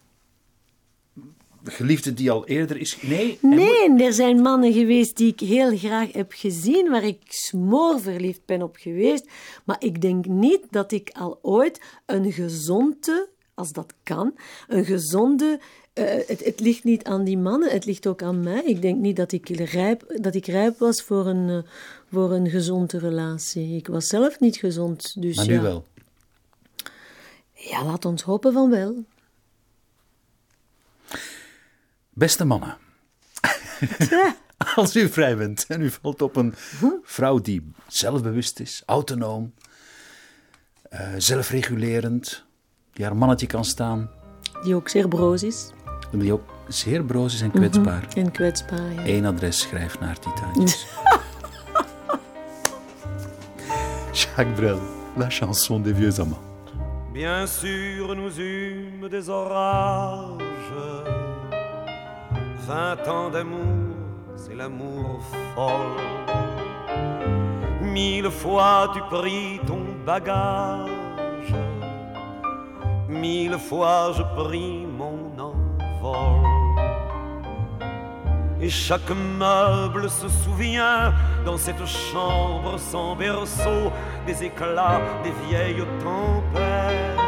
geliefde 1.64 2.14
die 2.14 2.32
al 2.32 2.46
eerder 2.46 2.78
is. 2.78 3.02
Nee. 3.02 3.38
Nee, 3.42 4.04
er 4.04 4.14
zijn 4.14 4.42
mannen 4.42 4.74
geweest 4.74 5.18
die 5.18 5.32
ik 5.32 5.40
heel 5.40 5.78
graag 5.78 6.12
heb 6.12 6.32
gezien, 6.36 6.90
waar 6.90 7.04
ik 7.04 7.22
smoorverliefd 7.28 8.46
ben 8.46 8.62
op 8.62 8.76
geweest. 8.80 9.30
Maar 9.64 9.78
ik 9.80 10.02
denk 10.02 10.26
niet 10.26 10.62
dat 10.70 10.92
ik 10.92 11.10
al 11.14 11.40
ooit 11.42 11.82
een 12.06 12.32
gezonde, 12.32 13.30
als 13.54 13.72
dat 13.72 13.94
kan, 14.04 14.36
een 14.68 14.86
gezonde 14.86 15.60
uh, 15.94 16.06
het, 16.28 16.46
het, 16.46 16.60
ligt 16.60 16.84
niet 16.84 17.04
aan 17.04 17.24
die 17.24 17.38
mannen, 17.38 17.72
het 17.72 17.86
ligt 17.86 18.08
ook 18.08 18.22
aan 18.22 18.44
mij. 18.44 18.64
Ik 18.64 18.82
denk 18.82 19.00
niet 19.00 19.16
dat 19.16 19.32
ik 19.32 19.50
rijp, 19.50 20.18
dat 20.22 20.36
ik 20.36 20.46
rijp 20.46 20.80
was 20.80 21.02
voor 21.02 21.28
een, 21.28 21.50
uh, 21.50 21.58
voor 22.12 22.32
een 22.32 22.50
gezonde 22.50 22.98
relatie. 23.00 23.76
Ik 23.76 23.88
was 23.88 24.08
zelf 24.08 24.40
niet 24.40 24.58
gezond. 24.58 25.22
Dus 25.22 25.36
maar 25.36 25.48
nu 25.48 25.54
ja. 25.54 25.62
wel? 25.62 25.86
Ja, 27.54 27.86
laat 27.86 28.06
ons 28.06 28.22
hopen 28.22 28.54
van 28.54 28.70
wel. 28.70 29.04
Beste 32.10 32.46
mannen. 32.46 32.78
Als 34.76 34.96
u 34.96 35.10
vrij 35.10 35.38
bent 35.38 35.66
en 35.68 35.82
u 35.82 35.90
valt 35.90 36.22
op 36.22 36.36
een 36.36 36.54
vrouw 37.04 37.40
die 37.40 37.72
zelfbewust 37.88 38.60
is, 38.60 38.84
autonoom, 38.86 39.54
uh, 40.94 41.14
zelfregulerend, 41.18 42.44
die 42.94 43.06
haar 43.06 43.16
mannetje 43.16 43.48
kan 43.48 43.66
staan. 43.66 44.12
Die 44.64 44.76
ook 44.76 44.90
zeer 44.90 45.08
broos 45.08 45.44
is 45.44 45.72
die 46.20 46.34
ook 46.34 46.44
zeer 46.68 47.04
broos 47.04 47.34
is 47.34 47.42
en 47.42 47.52
kwetsbaar. 47.52 48.02
Mm 48.02 48.10
-hmm. 48.10 48.26
En 48.26 48.32
kwetsbaar, 48.32 48.94
ja. 48.94 49.06
Eén 49.06 49.26
adres 49.26 49.60
schrijft 49.60 50.00
naar 50.00 50.20
Titaantjes. 50.20 50.88
Jacques 54.12 54.56
Brel, 54.56 54.80
la 55.16 55.30
chanson 55.30 55.82
des 55.82 55.96
vieux 55.96 56.20
amants. 56.20 56.42
Bien 57.14 57.48
sûr, 57.48 58.16
nous 58.16 58.40
eûmes 58.40 59.10
des 59.10 59.30
orages. 59.30 60.42
Vingt 62.68 63.08
ans 63.08 63.30
d'amour, 63.30 63.96
c'est 64.36 64.56
l'amour 64.56 65.22
folle. 65.54 66.24
Mille 67.82 68.32
fois 68.32 68.90
tu 68.94 69.02
pris 69.10 69.60
ton 69.68 69.84
bagage. 70.06 71.54
Mille 73.08 73.60
fois 73.60 74.14
je 74.18 74.24
pris 74.36 74.88
Et 78.64 78.70
chaque 78.70 79.10
meuble 79.10 80.10
se 80.10 80.30
souvient 80.30 81.14
dans 81.46 81.58
cette 81.58 81.86
chambre 81.86 82.80
sans 82.80 83.14
berceau 83.14 83.92
des 84.26 84.42
éclats 84.46 85.02
des 85.22 85.34
vieilles 85.46 85.84
tempêtes. 86.02 87.20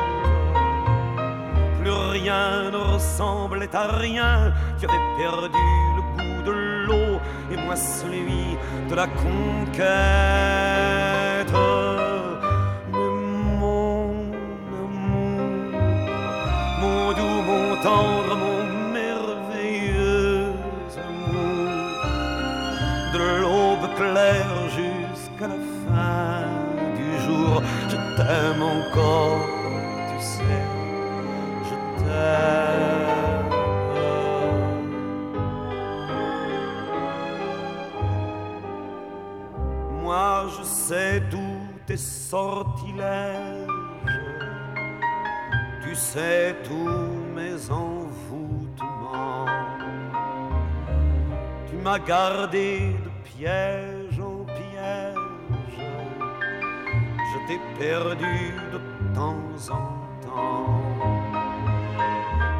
Plus 1.82 1.91
rien 1.91 2.71
ne 2.71 2.78
ressemblait 2.78 3.76
à 3.76 3.98
rien, 3.98 4.54
tu 4.80 4.88
avais 4.88 5.04
perdu 5.17 5.67
le 5.98 6.02
goût 6.15 6.41
de 6.45 6.52
l'eau 6.88 7.19
et 7.52 7.58
moi 7.58 7.76
celui 7.76 8.58
de 8.89 8.95
la 8.95 9.08
conquête. 9.08 9.86
Mais 12.93 13.10
mon 13.60 14.24
amour, 14.71 15.36
mon 16.80 17.12
doux, 17.12 17.41
mon 17.50 17.76
t'aime 28.26 28.62
encore, 28.64 29.40
tu 30.10 30.18
sais, 30.24 30.64
je 31.68 31.76
t'aime. 32.00 33.50
Moi 40.02 40.48
je 40.58 40.64
sais 40.64 41.22
tous 41.30 41.60
tes 41.86 41.98
sortilèges, 41.98 43.68
tu 45.84 45.96
sais 45.96 46.56
tous 46.64 47.10
mes 47.36 47.70
envoûtements. 47.70 49.46
Tu 51.68 51.76
m'as 51.76 52.00
gardé 52.00 52.96
de 53.04 53.10
piège 53.24 53.95
t'ai 57.48 57.60
perdu 57.78 58.54
de 58.74 58.80
temps 59.14 59.72
en 59.72 60.26
temps. 60.26 60.86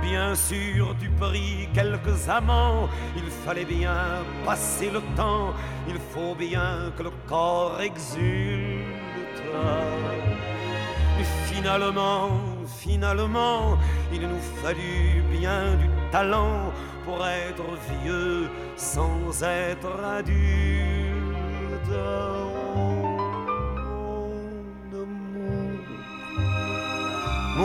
Bien 0.02 0.36
sûr, 0.36 0.96
tu 1.00 1.10
pris 1.10 1.68
quelques 1.74 2.30
amants, 2.30 2.88
il 3.16 3.30
fallait 3.44 3.66
bien 3.66 4.24
passer 4.46 4.90
le 4.92 5.02
temps, 5.16 5.54
il 5.88 5.98
faut 6.12 6.36
bien 6.36 6.92
que 6.98 7.04
le 7.04 7.12
corps 7.28 7.82
exulte. 7.82 8.86
Mais 11.18 11.24
finalement, 11.46 12.30
finalement, 12.66 13.78
il 14.14 14.22
nous 14.22 14.44
fallut 14.62 15.24
bien 15.32 15.76
du 15.76 15.90
talent 16.12 16.72
pour 17.06 17.26
être 17.26 17.66
vieux 17.90 18.50
sans 18.76 19.44
être 19.44 20.04
adulte. 20.04 20.36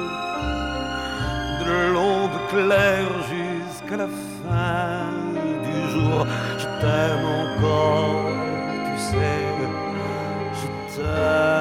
de 1.60 1.76
l'aube 1.94 2.38
claire 2.52 3.14
jusqu'à 3.32 3.96
la 4.04 4.08
fin 4.42 5.10
du 5.66 5.76
jour, 5.92 6.18
je 6.62 6.66
t'aime 6.80 7.26
encore, 7.42 8.32
tu 8.86 8.94
sais, 9.08 9.44
je 10.60 10.66
t'aime. 10.96 11.55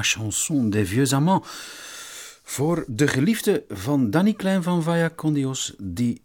La 0.00 0.06
chanson 0.06 0.70
des 0.70 0.84
vieux 0.84 1.12
amants. 1.12 1.42
Voor 2.42 2.84
de 2.88 3.08
geliefde 3.08 3.64
van 3.68 4.10
Danny 4.10 4.32
Klein 4.32 4.62
van 4.62 4.82
Vaya 4.82 5.10
Condios, 5.10 5.74
die 5.78 6.22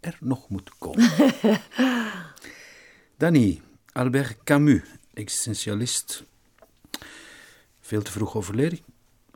er 0.00 0.16
nog 0.20 0.48
moet 0.48 0.70
komen. 0.78 1.10
Danny, 3.18 3.60
Albert 3.92 4.36
Camus, 4.44 4.80
existentialist. 5.14 6.24
Veel 7.80 8.02
te 8.02 8.10
vroeg 8.10 8.36
overleden. 8.36 8.78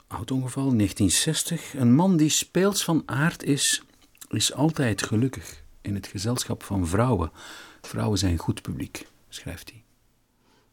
Auto-ongeval, 0.08 0.76
1960. 0.76 1.74
Een 1.74 1.94
man 1.94 2.16
die 2.16 2.30
speels 2.30 2.84
van 2.84 3.02
aard 3.06 3.42
is, 3.42 3.82
is 4.28 4.52
altijd 4.52 5.02
gelukkig 5.02 5.62
in 5.80 5.94
het 5.94 6.06
gezelschap 6.06 6.62
van 6.62 6.86
vrouwen. 6.86 7.32
Vrouwen 7.80 8.18
zijn 8.18 8.38
goed 8.38 8.62
publiek, 8.62 9.06
schrijft 9.28 9.70
hij. 9.70 9.82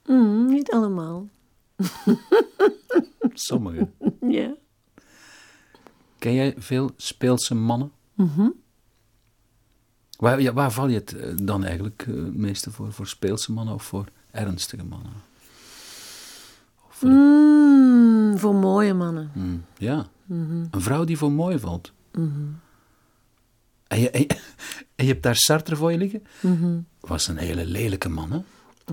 Mm, 0.06 0.46
niet 0.52 0.72
allemaal. 0.72 1.28
Sommigen. 3.40 3.94
Ja. 4.30 4.54
Ken 6.18 6.34
jij 6.34 6.54
veel 6.58 6.92
speelse 6.98 7.56
mannen? 7.56 7.92
waar, 10.18 10.42
ja, 10.42 10.54
waar 10.54 10.72
val 10.72 10.88
je 10.88 10.96
het 10.96 11.14
eh, 11.16 11.34
dan 11.42 11.64
eigenlijk 11.64 12.06
eh, 12.08 12.16
het 12.16 12.36
meeste 12.36 12.72
voor? 12.72 12.92
Voor 12.94 13.08
speelse 13.08 13.52
mannen 13.52 13.74
of 13.74 13.84
voor 13.84 14.06
ernstige 14.32 14.84
mannen? 14.84 15.12
Of 16.88 16.96
voor- 16.96 17.10
Mm, 17.10 18.38
voor 18.38 18.56
mooie 18.56 18.94
mannen. 18.94 19.32
Mm, 19.34 19.64
ja, 19.78 20.08
een 20.28 20.82
vrouw 20.82 21.04
die 21.04 21.18
voor 21.18 21.32
mooi 21.32 21.60
valt. 21.60 21.92
En, 23.88 24.00
je, 24.00 24.10
en, 24.10 24.20
je, 24.22 24.28
en 24.96 25.06
je 25.06 25.12
hebt 25.12 25.24
daar 25.24 25.36
Sartre 25.36 25.76
voor 25.76 25.92
je 25.92 25.98
liggen? 25.98 26.24
Was 27.00 27.28
een 27.28 27.38
hele 27.38 27.66
lelijke 27.66 28.10
man, 28.10 28.32
hè? 28.32 28.40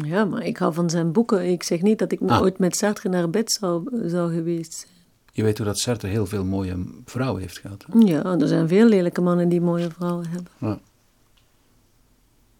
Ja, 0.05 0.25
maar 0.25 0.45
ik 0.47 0.57
hou 0.57 0.75
van 0.75 0.91
zijn 0.91 1.13
boeken. 1.13 1.51
Ik 1.51 1.63
zeg 1.63 1.83
niet 1.83 1.99
dat 1.99 2.13
ik 2.13 2.21
Ah. 2.27 2.41
ooit 2.41 2.59
met 2.59 2.77
Sartre 2.77 3.09
naar 3.09 3.31
bed 3.31 3.53
zou, 3.53 3.83
zou 4.09 4.33
geweest 4.35 4.73
zijn. 4.75 4.93
Je 5.33 5.43
weet 5.43 5.57
hoe 5.57 5.67
dat 5.67 5.79
Sartre 5.79 6.09
heel 6.09 6.27
veel 6.27 6.45
mooie 6.45 6.85
vrouwen 7.05 7.41
heeft 7.41 7.59
gehad. 7.59 7.85
Hè? 7.91 7.99
Ja, 7.99 8.25
er 8.39 8.49
zijn 8.49 8.69
veel 8.69 8.87
lelijke 8.87 9.21
mannen 9.21 9.49
die 9.49 9.61
mooie 9.61 9.91
vrouwen 9.91 10.27
hebben. 10.29 10.53
Ja. 10.59 10.79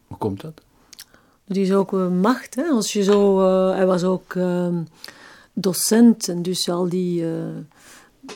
Hoe 0.07 0.17
komt 0.17 0.41
dat? 0.41 0.61
Die 1.45 1.63
is 1.63 1.73
ook 1.73 1.93
eh, 1.93 2.09
macht, 2.09 2.55
hè. 2.55 2.63
Als 2.63 2.93
je 2.93 3.03
zo... 3.03 3.39
eh, 3.41 3.75
hij 3.75 3.85
was 3.85 4.03
ook 4.03 4.35
ehm, 4.35 4.83
docent 5.53 6.27
en 6.29 6.41
dus 6.41 6.69
al 6.69 6.89
die... 6.89 7.25
eh, 7.25 7.31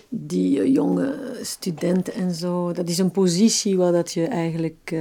die 0.09 0.71
jonge 0.71 1.37
studenten 1.41 2.13
en 2.13 2.33
zo. 2.35 2.71
Dat 2.73 2.89
is 2.89 2.97
een 2.97 3.11
positie 3.11 3.77
waar 3.77 3.91
dat 3.91 4.11
je 4.11 4.25
eigenlijk 4.27 4.95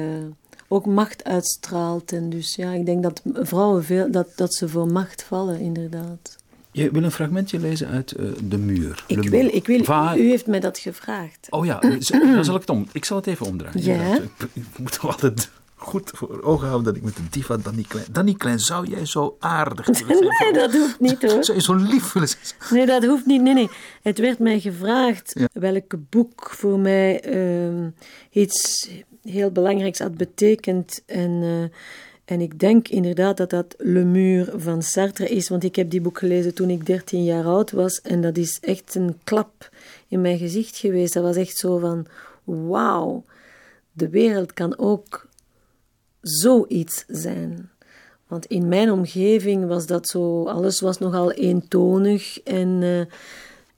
ook 0.72 0.86
macht 0.86 1.24
uitstraalt. 1.24 2.12
En 2.12 2.30
dus 2.30 2.54
ja, 2.54 2.70
ik 2.72 2.86
denk 2.86 3.02
dat 3.02 3.22
vrouwen 3.34 3.84
veel, 3.84 4.10
dat, 4.10 4.28
dat 4.36 4.54
ze 4.54 4.68
voor 4.68 4.86
macht 4.86 5.22
vallen, 5.22 5.60
inderdaad. 5.60 6.36
Je 6.72 6.90
wil 6.90 7.02
een 7.02 7.10
fragmentje 7.12 7.58
lezen 7.58 7.88
uit 7.88 8.12
eh, 8.12 8.26
De 8.44 8.58
Muur. 8.58 9.04
Ik 9.06 9.28
wil, 9.28 9.46
ik 9.46 9.66
wil, 9.66 9.84
Va- 9.84 10.16
u 10.16 10.28
heeft 10.28 10.46
mij 10.46 10.60
dat 10.60 10.78
gevraagd. 10.78 11.46
Oh 11.50 11.64
ja, 11.64 11.78
dan 11.78 12.44
zal 12.44 12.54
ik 12.54 12.60
het 12.60 12.70
om. 12.70 12.86
Ik 12.92 13.04
zal 13.04 13.16
het 13.16 13.26
even 13.26 13.46
omdraaien. 13.46 13.82
Ja. 13.84 14.14
Ik, 14.16 14.30
ik 14.52 14.64
moet 14.78 14.92
toch 14.92 15.06
altijd 15.06 15.50
goed 15.76 16.10
voor 16.14 16.42
ogen 16.42 16.66
houden 16.66 16.86
dat 16.86 16.96
ik 16.96 17.02
met 17.02 17.16
de 17.16 17.22
diva 17.30 17.56
Danny 17.56 17.82
Klein... 17.88 18.06
Danny 18.12 18.34
Klein, 18.34 18.58
zou 18.60 18.86
jij 18.90 19.06
zo 19.06 19.36
aardig 19.38 19.86
willen 20.06 20.06
zijn? 20.38 20.52
Nee, 20.52 20.62
dat 20.62 20.72
hoeft 20.72 21.00
niet 21.00 21.22
hoor. 21.22 21.44
Zou 21.44 21.56
je 21.58 21.62
zo 21.64 21.74
lief 21.74 22.12
willen 22.12 22.28
zijn? 22.28 22.42
Nee, 22.70 22.86
dat 22.86 23.04
hoeft 23.04 23.26
niet. 23.26 23.42
Nee, 23.42 23.54
nee. 23.54 23.68
Het 24.02 24.18
werd 24.18 24.38
mij 24.38 24.60
gevraagd 24.60 25.30
Ja. 25.34 25.48
welk 25.52 25.94
boek 26.10 26.50
voor 26.50 26.78
mij 26.78 27.20
ehm, 27.20 27.88
iets 28.30 28.88
heel 29.22 29.50
belangrijks 29.50 29.98
had 29.98 30.16
betekend. 30.16 31.02
En, 31.06 31.40
eh, 31.42 31.78
en 32.34 32.40
ik 32.40 32.58
denk 32.58 32.88
inderdaad 32.88 33.36
dat 33.36 33.50
dat 33.50 33.74
Le 33.78 34.04
Mur 34.04 34.52
van 34.56 34.82
Sartre 34.82 35.28
is, 35.28 35.48
want 35.48 35.64
ik 35.64 35.76
heb 35.76 35.90
die 35.90 36.00
boek 36.00 36.18
gelezen 36.18 36.54
toen 36.54 36.70
ik 36.70 36.86
13 36.86 37.24
jaar 37.24 37.44
oud 37.44 37.70
was. 37.70 38.00
En 38.00 38.20
dat 38.20 38.36
is 38.36 38.58
echt 38.60 38.94
een 38.94 39.18
klap 39.24 39.70
in 40.08 40.20
mijn 40.20 40.38
gezicht 40.38 40.76
geweest. 40.76 41.14
Dat 41.14 41.22
was 41.22 41.36
echt 41.36 41.56
zo 41.56 41.78
van, 41.78 42.06
wauw, 42.44 43.24
de 43.92 44.08
wereld 44.08 44.52
kan 44.52 44.78
ook 44.78 45.28
zoiets 46.20 47.04
zijn. 47.08 47.70
Want 48.26 48.46
in 48.46 48.68
mijn 48.68 48.90
omgeving 48.90 49.66
was 49.66 49.86
dat 49.86 50.08
zo, 50.08 50.44
alles 50.44 50.80
was 50.80 50.98
nogal 50.98 51.32
eentonig 51.32 52.42
en, 52.42 52.82
eh, 52.82 53.14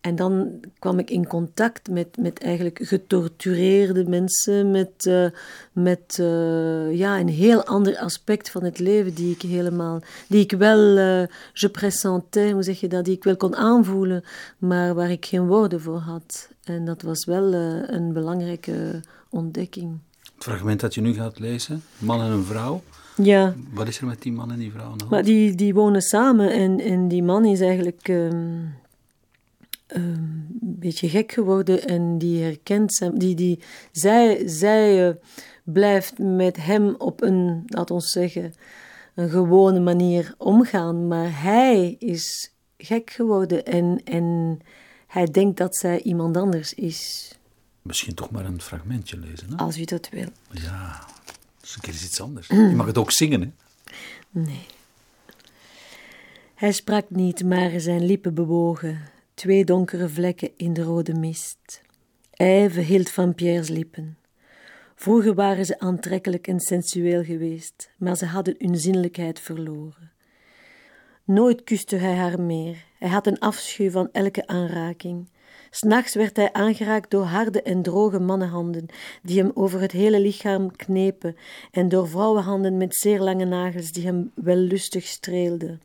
En 0.03 0.17
dan 0.17 0.61
kwam 0.79 0.99
ik 0.99 1.11
in 1.11 1.27
contact 1.27 1.91
met, 1.91 2.17
met 2.17 2.38
eigenlijk 2.38 2.79
getortureerde 2.83 4.05
mensen, 4.09 4.71
met, 4.71 5.07
uh, 5.09 5.27
met 5.73 6.19
uh, 6.21 6.97
ja, 6.97 7.21
een 7.21 7.29
heel 7.29 7.65
ander 7.65 7.99
aspect 7.99 8.51
van 8.51 8.65
het 8.65 8.79
leven 8.79 9.15
die 9.15 9.35
ik 9.35 9.43
helemaal, 9.43 10.03
die 10.29 10.41
ik 10.41 10.53
wel, 10.53 10.97
uh, 10.97 11.27
je 11.53 11.69
pressentais, 11.73 12.53
hoe 12.53 12.62
zeg 12.62 12.81
je 12.81 12.88
dat, 12.88 13.05
die 13.05 13.17
ik 13.17 13.25
wel 13.25 13.37
kon 13.37 13.57
aanvoelen, 13.57 14.25
maar 14.59 14.95
waar 14.95 15.11
ik 15.11 15.27
geen 15.27 15.47
woorden 15.47 15.81
voor 15.81 15.99
had. 15.99 16.49
En 16.65 16.85
dat 16.85 17.03
was 17.03 17.25
wel 17.25 17.53
een 17.55 18.12
belangrijke 18.12 19.01
ontdekking. 19.29 19.99
Het 20.35 20.45
fragment 20.45 20.81
dat 20.81 20.95
je 20.95 21.01
nu 21.01 21.15
gaat 21.15 21.38
lezen, 21.38 21.83
man 21.99 22.21
en 22.21 22.31
een 22.31 22.45
vrouw. 22.45 22.83
Ja. 23.17 23.55
Wat 23.73 23.88
is 23.88 23.99
er 23.99 24.07
met 24.07 24.23
die 24.23 24.33
man 24.33 24.53
en 24.53 24.59
die 24.59 24.73
vrouw? 24.73 24.95
Maar 25.11 25.25
die, 25.25 25.55
die 25.55 25.75
wonen 25.75 26.03
samen 26.03 26.53
en, 26.53 26.81
en 26.81 27.09
die 27.09 27.23
man 27.23 27.45
is 27.45 27.61
eigenlijk 27.61 28.09
um, 28.09 28.75
een 29.94 30.46
beetje 30.61 31.09
gek 31.09 31.33
geworden 31.33 31.87
en 31.87 32.18
die 32.18 32.42
herkent 32.42 32.98
hem. 32.98 33.18
Die, 33.18 33.35
die, 33.35 33.59
zij 33.92 34.48
zij 34.48 35.09
uh, 35.09 35.14
blijft 35.64 36.18
met 36.18 36.57
hem 36.57 36.94
op 36.98 37.22
een, 37.22 37.62
laat 37.66 37.90
ons 37.90 38.11
zeggen, 38.11 38.55
een 39.14 39.31
gewone 39.31 39.81
manier 39.81 40.35
omgaan, 40.38 41.09
maar 41.09 41.42
hij 41.42 41.96
is 41.98 42.52
gek 42.76 43.11
geworden 43.11 43.64
en, 43.64 44.00
en 44.05 44.59
hij 45.07 45.26
denkt 45.26 45.57
dat 45.57 45.76
zij 45.76 46.00
iemand 46.02 46.37
anders 46.37 46.74
is. 46.74 47.33
Misschien 47.83 48.14
toch 48.14 48.31
maar 48.31 48.44
een 48.44 48.61
fragmentje 48.61 49.18
lezen. 49.18 49.50
Hè? 49.50 49.57
Als 49.57 49.78
u 49.78 49.85
dat 49.85 50.09
wil. 50.09 50.28
Ja, 50.50 51.07
dat 51.57 51.62
is 51.62 51.74
een 51.74 51.81
keer 51.81 51.94
iets 51.94 52.20
anders. 52.20 52.46
Je 52.70 52.74
mag 52.76 52.87
het 52.87 52.98
ook 52.98 53.12
zingen, 53.12 53.40
hè? 53.40 53.50
Nee. 54.31 54.66
Hij 56.55 56.72
sprak 56.72 57.05
niet, 57.09 57.44
maar 57.44 57.81
zijn 57.81 58.05
lippen 58.05 58.35
bewogen 58.35 59.00
twee 59.35 59.64
donkere 59.64 60.09
vlekken 60.09 60.51
in 60.57 60.73
de 60.73 60.83
rode 60.83 61.14
mist. 61.14 61.83
Ijve 62.31 62.81
hield 62.81 63.11
van 63.11 63.35
Pierre's 63.35 63.68
lippen. 63.68 64.16
Vroeger 64.95 65.35
waren 65.35 65.64
ze 65.64 65.79
aantrekkelijk 65.79 66.47
en 66.47 66.61
sensueel 66.61 67.25
geweest, 67.25 67.90
maar 67.97 68.16
ze 68.16 68.27
hadden 68.27 68.55
hun 68.59 68.77
zinnelijkheid 68.77 69.40
verloren. 69.40 70.12
Nooit 71.25 71.64
kuste 71.64 71.97
hij 71.97 72.14
haar 72.14 72.40
meer. 72.40 72.85
Hij 72.99 73.09
had 73.09 73.27
een 73.27 73.38
afschuw 73.38 73.90
van 73.90 74.09
elke 74.12 74.47
aanraking. 74.47 75.31
S'nachts 75.71 76.14
werd 76.14 76.37
hij 76.37 76.53
aangeraakt 76.53 77.11
door 77.11 77.25
harde 77.25 77.62
en 77.62 77.83
droge 77.83 78.21
mannenhanden, 78.21 78.87
die 79.23 79.38
hem 79.38 79.51
over 79.55 79.81
het 79.81 79.92
hele 79.92 80.21
lichaam 80.21 80.77
knepen, 80.77 81.37
en 81.71 81.88
door 81.88 82.09
vrouwenhanden 82.09 82.77
met 82.77 82.95
zeer 82.95 83.21
lange 83.21 83.45
nagels, 83.45 83.92
die 83.92 84.05
hem 84.05 84.31
wellustig 84.35 85.07
streelden. 85.07 85.81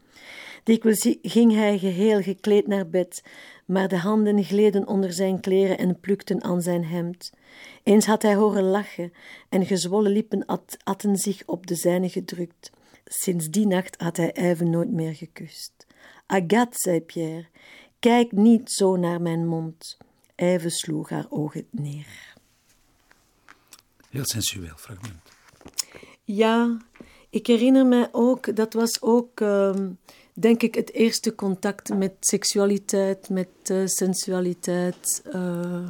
Dikwijls 0.68 1.18
ging 1.22 1.54
hij 1.54 1.78
geheel 1.78 2.22
gekleed 2.22 2.68
naar 2.68 2.88
bed, 2.88 3.24
maar 3.66 3.88
de 3.88 3.98
handen 3.98 4.44
gleden 4.44 4.88
onder 4.88 5.14
zijn 5.14 5.40
kleren 5.40 5.78
en 5.78 6.00
plukten 6.00 6.44
aan 6.44 6.62
zijn 6.62 6.86
hemd. 6.86 7.34
Eens 7.84 8.06
had 8.06 8.22
hij 8.22 8.36
horen 8.36 8.64
lachen 8.64 9.14
en 9.50 9.66
gezwollen 9.66 10.12
lippen 10.12 10.46
at, 10.46 10.78
atten 10.84 11.16
zich 11.16 11.44
op 11.46 11.68
de 11.68 11.76
zijne 11.76 12.10
gedrukt. 12.10 12.72
Sinds 13.06 13.50
die 13.50 13.68
nacht 13.68 14.02
had 14.02 14.18
hij 14.18 14.32
even 14.32 14.70
nooit 14.70 14.92
meer 14.92 15.16
gekust. 15.16 15.86
Agathe, 16.26 16.80
zei 16.80 17.02
Pierre, 17.02 17.48
kijk 18.00 18.32
niet 18.32 18.72
zo 18.72 18.96
naar 18.96 19.22
mijn 19.22 19.48
mond. 19.48 19.98
Even 20.36 20.72
sloeg 20.72 21.10
haar 21.10 21.26
ogen 21.30 21.68
neer. 21.70 22.36
Heel 24.10 24.26
sensueel 24.26 24.76
fragment. 24.78 25.22
Ja, 26.24 26.78
ik 27.30 27.48
herinner 27.48 27.86
me 27.86 28.10
ook, 28.12 28.56
dat 28.56 28.74
was 28.74 29.02
ook, 29.02 29.40
uh, 29.40 29.76
denk 30.40 30.64
ik, 30.64 30.76
het 30.76 30.94
eerste 30.94 31.36
contact 31.36 31.90
met 31.90 32.12
seksualiteit, 32.20 33.30
met 33.30 33.50
uh, 33.72 33.82
sensualiteit. 33.86 35.22
Uh, 35.34 35.88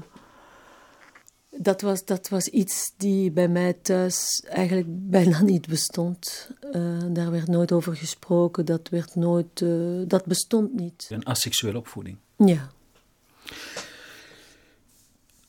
dat, 1.49 1.81
was, 1.81 2.05
dat 2.05 2.29
was 2.29 2.47
iets 2.47 2.93
die 2.97 3.31
bij 3.31 3.47
mij 3.47 3.73
thuis 3.73 4.43
eigenlijk 4.49 4.87
bijna 5.17 5.41
niet 5.41 5.67
bestond. 5.67 6.49
Uh, 6.71 7.03
daar 7.09 7.31
werd 7.31 7.47
nooit 7.47 7.71
over 7.71 7.95
gesproken, 7.95 8.65
dat, 8.65 8.89
werd 8.89 9.15
nooit, 9.15 9.65
dat 10.09 10.25
bestond 10.25 10.73
niet. 10.73 11.07
Een 11.09 11.25
asexuele 11.25 11.77
opvoeding. 11.77 12.17
Ja. 12.35 12.69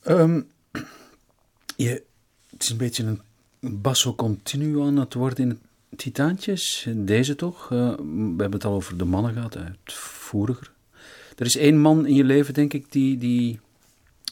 Um, 0.07 0.51
je, 1.77 2.03
het 2.51 2.63
is 2.63 2.69
een 2.69 2.77
beetje 2.77 3.05
een 3.05 3.21
basso 3.61 4.15
continu 4.15 4.81
aan 4.81 4.97
het 4.97 5.15
worden 5.15 5.39
in 5.45 5.49
het 5.49 5.68
Titaantjes, 5.97 6.89
deze 6.95 7.35
toch? 7.35 7.71
Uh, 7.73 7.95
we 7.97 8.35
hebben 8.37 8.53
het 8.53 8.65
al 8.65 8.75
over 8.75 8.99
de 8.99 9.05
mannen 9.05 9.33
gehad, 9.33 9.57
uitvoeriger. 9.57 10.71
Er 11.37 11.47
is 11.47 11.57
één 11.57 11.81
man 11.81 12.07
in 12.07 12.15
je 12.15 12.25
leven, 12.25 12.55
denk 12.55 12.73
ik, 12.73 12.93
die, 12.93 13.19
die, 13.19 13.61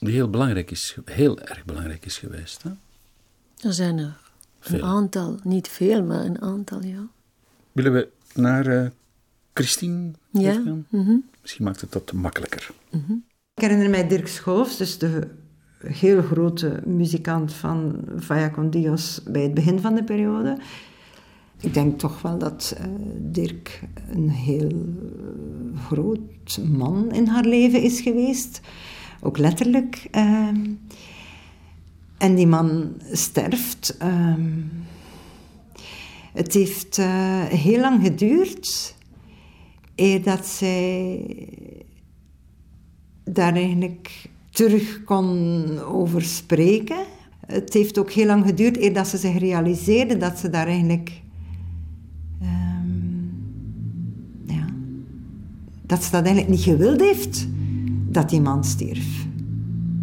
die 0.01 0.14
heel 0.14 0.31
belangrijk 0.31 0.71
is, 0.71 0.97
heel 1.05 1.40
erg 1.40 1.64
belangrijk 1.64 2.05
is 2.05 2.19
geweest. 2.19 2.62
Hè? 2.62 2.71
Er 3.69 3.73
zijn 3.73 3.99
er 3.99 4.16
veel. 4.61 4.79
een 4.79 4.85
aantal, 4.85 5.38
niet 5.42 5.69
veel, 5.69 6.03
maar 6.03 6.25
een 6.25 6.42
aantal, 6.42 6.83
ja. 6.83 7.07
Willen 7.73 7.92
we 7.92 8.09
naar 8.35 8.66
uh, 8.66 8.87
Christine 9.53 10.11
ja. 10.31 10.53
gaan? 10.53 10.87
Mm 10.88 11.05
-hmm. 11.05 11.25
Misschien 11.40 11.64
maakt 11.64 11.81
het 11.81 11.92
dat 11.92 12.12
makkelijker. 12.12 12.71
Mm 12.90 13.05
-hmm. 13.07 13.25
Ik 13.55 13.62
herinner 13.62 13.90
mij 13.90 14.09
Dirk 14.09 14.29
Schoofs, 14.29 14.77
dus 14.77 14.99
de 14.99 15.29
heel 15.79 16.23
grote 16.23 16.81
muzikant 16.85 17.53
van 17.53 18.05
Vaya 18.16 18.51
con 18.51 18.71
Dios 18.71 19.21
bij 19.29 19.42
het 19.42 19.55
begin 19.55 19.81
van 19.81 19.95
de 19.95 20.05
periode. 20.05 20.59
Ik 21.61 21.75
denk 21.75 21.99
toch 21.99 22.23
wel 22.23 22.38
dat 22.38 22.77
uh, 22.79 22.87
Dirk 23.19 23.83
een 24.11 24.31
heel 24.31 24.71
groot 25.87 26.59
man 26.69 27.12
in 27.12 27.27
haar 27.27 27.45
leven 27.45 27.83
is 27.83 28.01
geweest. 28.01 28.61
Ook 29.21 29.38
letterlijk. 29.38 30.09
Uh, 30.12 30.49
en 32.19 32.35
die 32.35 32.47
man 32.47 32.92
sterft. 33.12 33.97
Uh, 34.03 34.35
het 36.33 36.53
heeft 36.53 36.99
uh, 36.99 37.45
heel 37.45 37.81
lang 37.81 38.03
geduurd 38.03 38.95
eer 39.95 40.23
dat 40.23 40.47
zij 40.47 41.21
daar 43.25 43.55
eigenlijk 43.55 44.29
terug 44.51 45.05
kon 45.05 45.64
over 45.79 46.23
spreken. 46.23 47.05
Het 47.47 47.73
heeft 47.73 47.99
ook 47.99 48.11
heel 48.11 48.27
lang 48.27 48.45
geduurd 48.45 48.77
eer 48.77 48.92
dat 48.92 49.09
ze 49.09 49.16
zich 49.16 49.38
realiseerde 49.38 50.16
dat 50.16 50.38
ze 50.38 50.51
daar 50.51 50.66
eigenlijk 50.66 51.11
dat 55.87 56.05
ze 56.05 56.11
dat 56.11 56.25
eigenlijk 56.25 56.49
niet 56.49 56.62
gewild 56.62 57.01
heeft, 57.01 57.46
dat 58.09 58.29
die 58.29 58.40
man 58.40 58.64
stierf. 58.64 59.27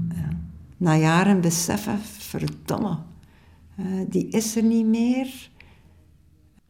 Ja. 0.10 0.30
Na 0.78 0.96
jaren 0.98 1.42
beseffen, 1.42 2.00
verdomme, 2.18 2.98
uh, 3.80 3.86
die 4.10 4.28
is 4.28 4.56
er 4.56 4.64
niet 4.64 4.86
meer. 4.86 5.50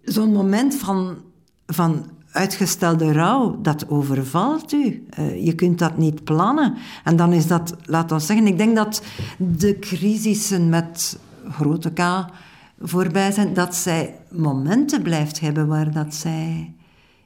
Zo'n 0.01 0.31
moment 0.31 0.75
van, 0.75 1.17
van 1.65 2.05
uitgestelde 2.31 3.11
rouw, 3.11 3.61
dat 3.61 3.89
overvalt 3.89 4.73
u. 4.73 5.05
Uh, 5.19 5.45
je 5.45 5.55
kunt 5.55 5.79
dat 5.79 5.97
niet 5.97 6.23
plannen. 6.23 6.75
En 7.03 7.15
dan 7.15 7.33
is 7.33 7.47
dat, 7.47 7.75
laat 7.83 8.11
ons 8.11 8.25
zeggen, 8.25 8.47
ik 8.47 8.57
denk 8.57 8.75
dat 8.75 9.03
de 9.37 9.79
crisissen 9.79 10.69
met 10.69 11.19
grote 11.49 11.91
K 11.91 12.25
voorbij 12.79 13.31
zijn, 13.31 13.53
dat 13.53 13.75
zij 13.75 14.15
momenten 14.31 15.01
blijft 15.01 15.39
hebben 15.39 15.67
waar 15.67 15.91
dat 15.91 16.15
zij 16.15 16.73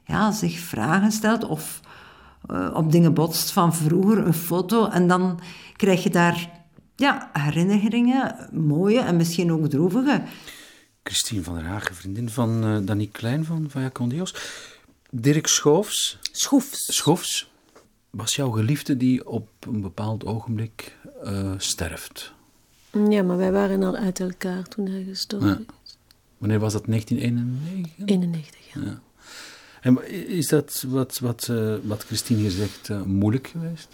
ja, 0.07 0.31
zich 0.31 0.59
vragen 0.59 1.11
stelt 1.11 1.45
of 1.45 1.79
uh, 2.51 2.71
op 2.73 2.91
dingen 2.91 3.13
botst 3.13 3.51
van 3.51 3.75
vroeger, 3.75 4.17
een 4.17 4.33
foto. 4.33 4.87
En 4.87 5.07
dan 5.07 5.39
krijg 5.75 6.03
je 6.03 6.09
daar 6.09 6.49
ja, 6.95 7.29
herinneringen, 7.33 8.49
mooie 8.51 8.99
en 8.99 9.15
misschien 9.15 9.51
ook 9.51 9.67
droevige. 9.67 10.23
Christine 11.03 11.43
van 11.43 11.55
der 11.55 11.65
Hagen, 11.65 11.95
vriendin 11.95 12.29
van 12.29 12.65
uh, 12.65 12.77
Danny 12.85 13.09
Klein 13.11 13.45
van 13.45 13.69
Vaya 13.69 13.89
Condios. 13.89 14.35
Dirk 15.09 15.47
Schoofs. 15.47 16.19
Schoefs. 16.31 16.95
Schoofs 16.95 17.51
was 18.09 18.35
jouw 18.35 18.51
geliefde 18.51 18.97
die 18.97 19.27
op 19.27 19.49
een 19.59 19.81
bepaald 19.81 20.25
ogenblik 20.25 20.97
uh, 21.23 21.53
sterft. 21.57 22.33
Ja, 23.09 23.23
maar 23.23 23.37
wij 23.37 23.51
waren 23.51 23.83
al 23.83 23.95
uit 23.95 24.19
elkaar 24.19 24.63
toen 24.63 24.85
hij 24.85 25.03
gestorven 25.03 25.47
ja. 25.49 25.59
is. 25.83 25.97
Wanneer 26.37 26.59
was 26.59 26.73
dat? 26.73 26.85
1991? 26.85 28.07
91, 28.07 28.73
ja. 28.73 28.81
ja. 28.81 29.01
Is 30.27 30.47
dat 30.47 30.83
wat, 30.87 31.19
wat, 31.19 31.47
uh, 31.51 31.75
wat 31.83 32.03
Christine 32.03 32.39
hier 32.39 32.51
zegt 32.51 32.89
uh, 32.89 33.01
moeilijk 33.01 33.47
geweest? 33.47 33.87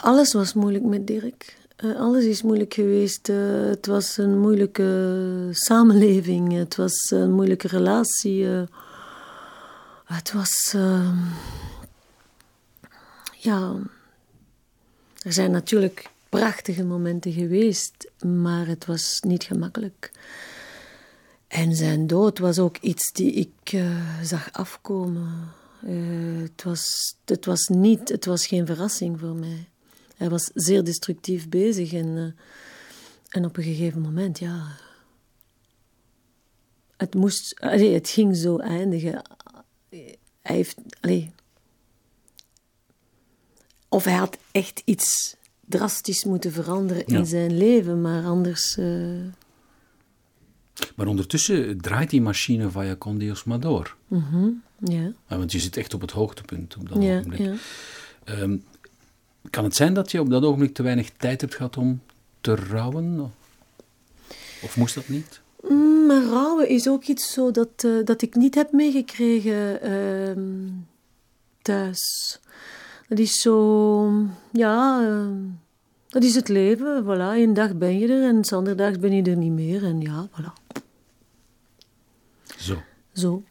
Alles 0.00 0.32
was 0.32 0.52
moeilijk 0.52 0.84
met 0.84 1.06
Dirk. 1.06 1.56
Uh, 1.84 2.00
alles 2.00 2.24
is 2.24 2.42
moeilijk 2.42 2.74
geweest. 2.74 3.26
het 3.26 3.86
was 3.86 4.16
een 4.16 4.38
moeilijke 4.38 5.48
samenleving. 5.50 6.52
Het 6.52 6.76
was 6.76 7.10
een 7.10 7.32
moeilijke 7.32 7.68
relatie. 7.68 8.46
het 10.04 10.32
was. 10.32 10.76
ja. 13.38 13.74
Er 15.22 15.32
zijn 15.32 15.50
natuurlijk 15.50 16.10
prachtige 16.28 16.84
momenten 16.84 17.32
geweest, 17.32 18.10
maar 18.24 18.66
het 18.66 18.86
was 18.86 19.20
niet 19.20 19.44
gemakkelijk. 19.44 20.10
En 21.52 21.76
zijn 21.76 22.06
dood 22.06 22.38
was 22.38 22.58
ook 22.58 22.76
iets 22.78 23.12
die 23.12 23.32
ik 23.32 23.72
uh, 23.72 24.22
zag 24.22 24.52
afkomen. 24.52 25.52
eh, 25.82 26.42
het, 26.42 26.62
was, 26.62 27.14
het 27.24 27.44
was 27.44 27.68
niet, 27.68 28.08
het 28.08 28.24
was 28.24 28.46
geen 28.46 28.66
verrassing 28.66 29.20
voor 29.20 29.34
mij. 29.34 29.68
Hij 30.16 30.30
was 30.30 30.50
zeer 30.54 30.84
destructief 30.84 31.48
bezig 31.48 31.92
en, 31.92 32.16
eh, 32.16 32.44
en 33.28 33.44
op 33.44 33.56
een 33.56 33.62
gegeven 33.62 34.00
moment, 34.00 34.38
ja. 34.38 34.66
Het 36.96 37.14
moest, 37.14 37.60
allee, 37.60 37.94
het 37.94 38.08
ging 38.08 38.36
zo 38.36 38.58
eindigen. 38.58 39.22
Hij 39.88 40.16
heeft, 40.42 40.76
allee, 41.00 41.30
of 43.88 44.04
hij 44.04 44.14
had 44.14 44.38
echt 44.52 44.82
iets 44.84 45.36
drastisch 45.60 46.24
moeten 46.24 46.52
veranderen 46.52 47.06
in 47.06 47.26
zijn 47.26 47.56
leven, 47.56 48.00
maar 48.00 48.24
anders. 48.24 48.78
Maar 50.96 51.06
ondertussen 51.06 51.80
draait 51.80 52.10
die 52.10 52.20
machine 52.22 52.70
via 52.70 52.96
Condios 52.96 53.44
maar 53.44 53.60
door. 53.60 53.96
ja, 54.78 55.12
Ja, 55.28 55.36
want 55.38 55.52
je 55.52 55.58
zit 55.58 55.76
echt 55.76 55.94
op 55.94 56.00
het 56.00 56.10
hoogtepunt 56.10 56.76
op 56.76 56.88
dat 56.88 56.98
ogenblik. 56.98 57.60
Ehm, 58.24 58.56
kan 59.50 59.64
het 59.64 59.76
zijn 59.76 59.94
dat 59.94 60.10
je 60.10 60.20
op 60.20 60.30
dat 60.30 60.42
ogenblik 60.42 60.74
te 60.74 60.82
weinig 60.82 61.10
tijd 61.10 61.40
hebt 61.40 61.54
gehad 61.54 61.76
om 61.76 62.00
te 62.40 62.54
rouwen? 62.54 63.32
Of 64.62 64.76
moest 64.76 64.94
dat 64.94 65.08
niet? 65.08 65.40
Mm, 65.68 66.06
Maar 66.06 66.22
rouwen 66.22 66.68
is 66.68 66.88
ook 66.88 67.04
iets 67.04 67.32
zo 67.32 67.50
dat, 67.50 67.68
eh, 67.76 67.90
dat 68.04 68.22
ik 68.22 68.34
niet 68.34 68.54
heb 68.54 68.72
meegekregen 68.72 69.82
ehm, 69.82 70.68
thuis. 71.62 72.38
Dat 73.08 73.18
is 73.18 73.40
zo, 73.40 74.10
ja, 74.52 75.02
ehm, 75.02 75.36
dat 76.12 76.22
is 76.22 76.34
het 76.34 76.48
leven. 76.48 77.04
Voilà, 77.04 77.36
een 77.40 77.54
dag 77.54 77.74
ben 77.76 77.98
je 77.98 78.08
er 78.08 78.28
en 78.28 78.44
zonderdags 78.44 78.98
ben 78.98 79.12
je 79.12 79.22
er 79.22 79.36
niet 79.36 79.52
meer. 79.52 79.84
En 79.84 80.00
ja, 80.00 80.28
voilà, 80.28 80.52
Zo. 82.56 82.82
zo. 83.12 83.42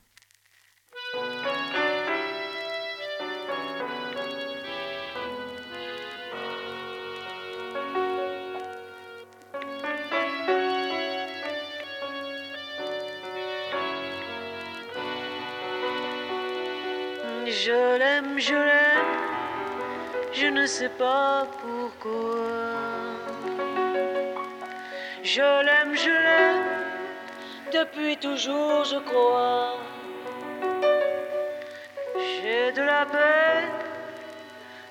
Ne 20.62 20.68
sais 20.68 20.89
pas 20.89 21.47
pourquoi. 21.59 22.36
Je 25.24 25.64
l'aime, 25.66 25.95
je 25.95 26.09
l'aime, 26.26 26.66
depuis 27.74 28.16
toujours 28.18 28.84
je 28.84 28.99
crois. 29.09 29.80
J'ai 32.16 32.72
de 32.74 32.84
la 32.84 33.05
peine 33.05 33.72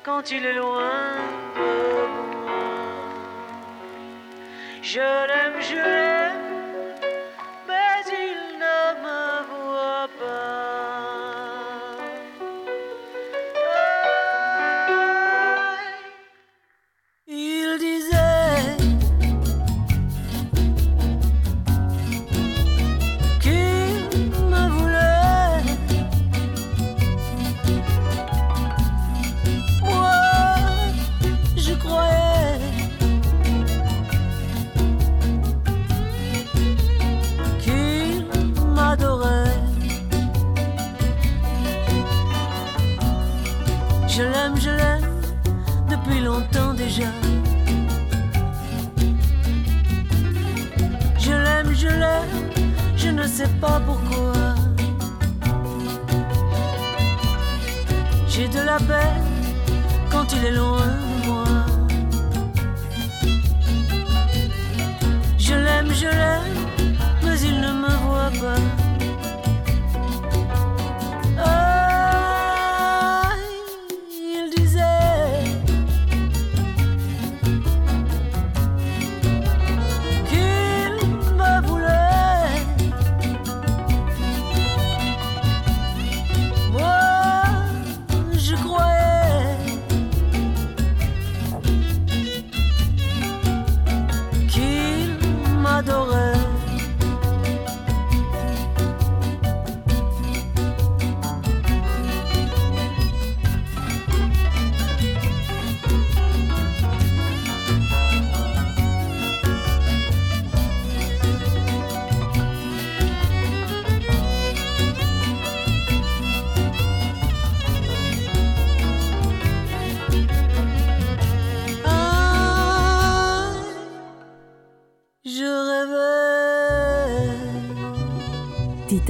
quand 0.03 0.33
il 0.33 0.45
est 0.45 0.55
loin 0.55 0.91
de 1.55 2.07
moi. 2.14 2.59
Je 4.83 5.09
l'aime, 5.29 5.61
je 5.61 5.77
l'aime, 5.77 6.30
quand 60.11 60.26
il 60.33 60.45
est 60.45 60.53
loin. 60.53 60.80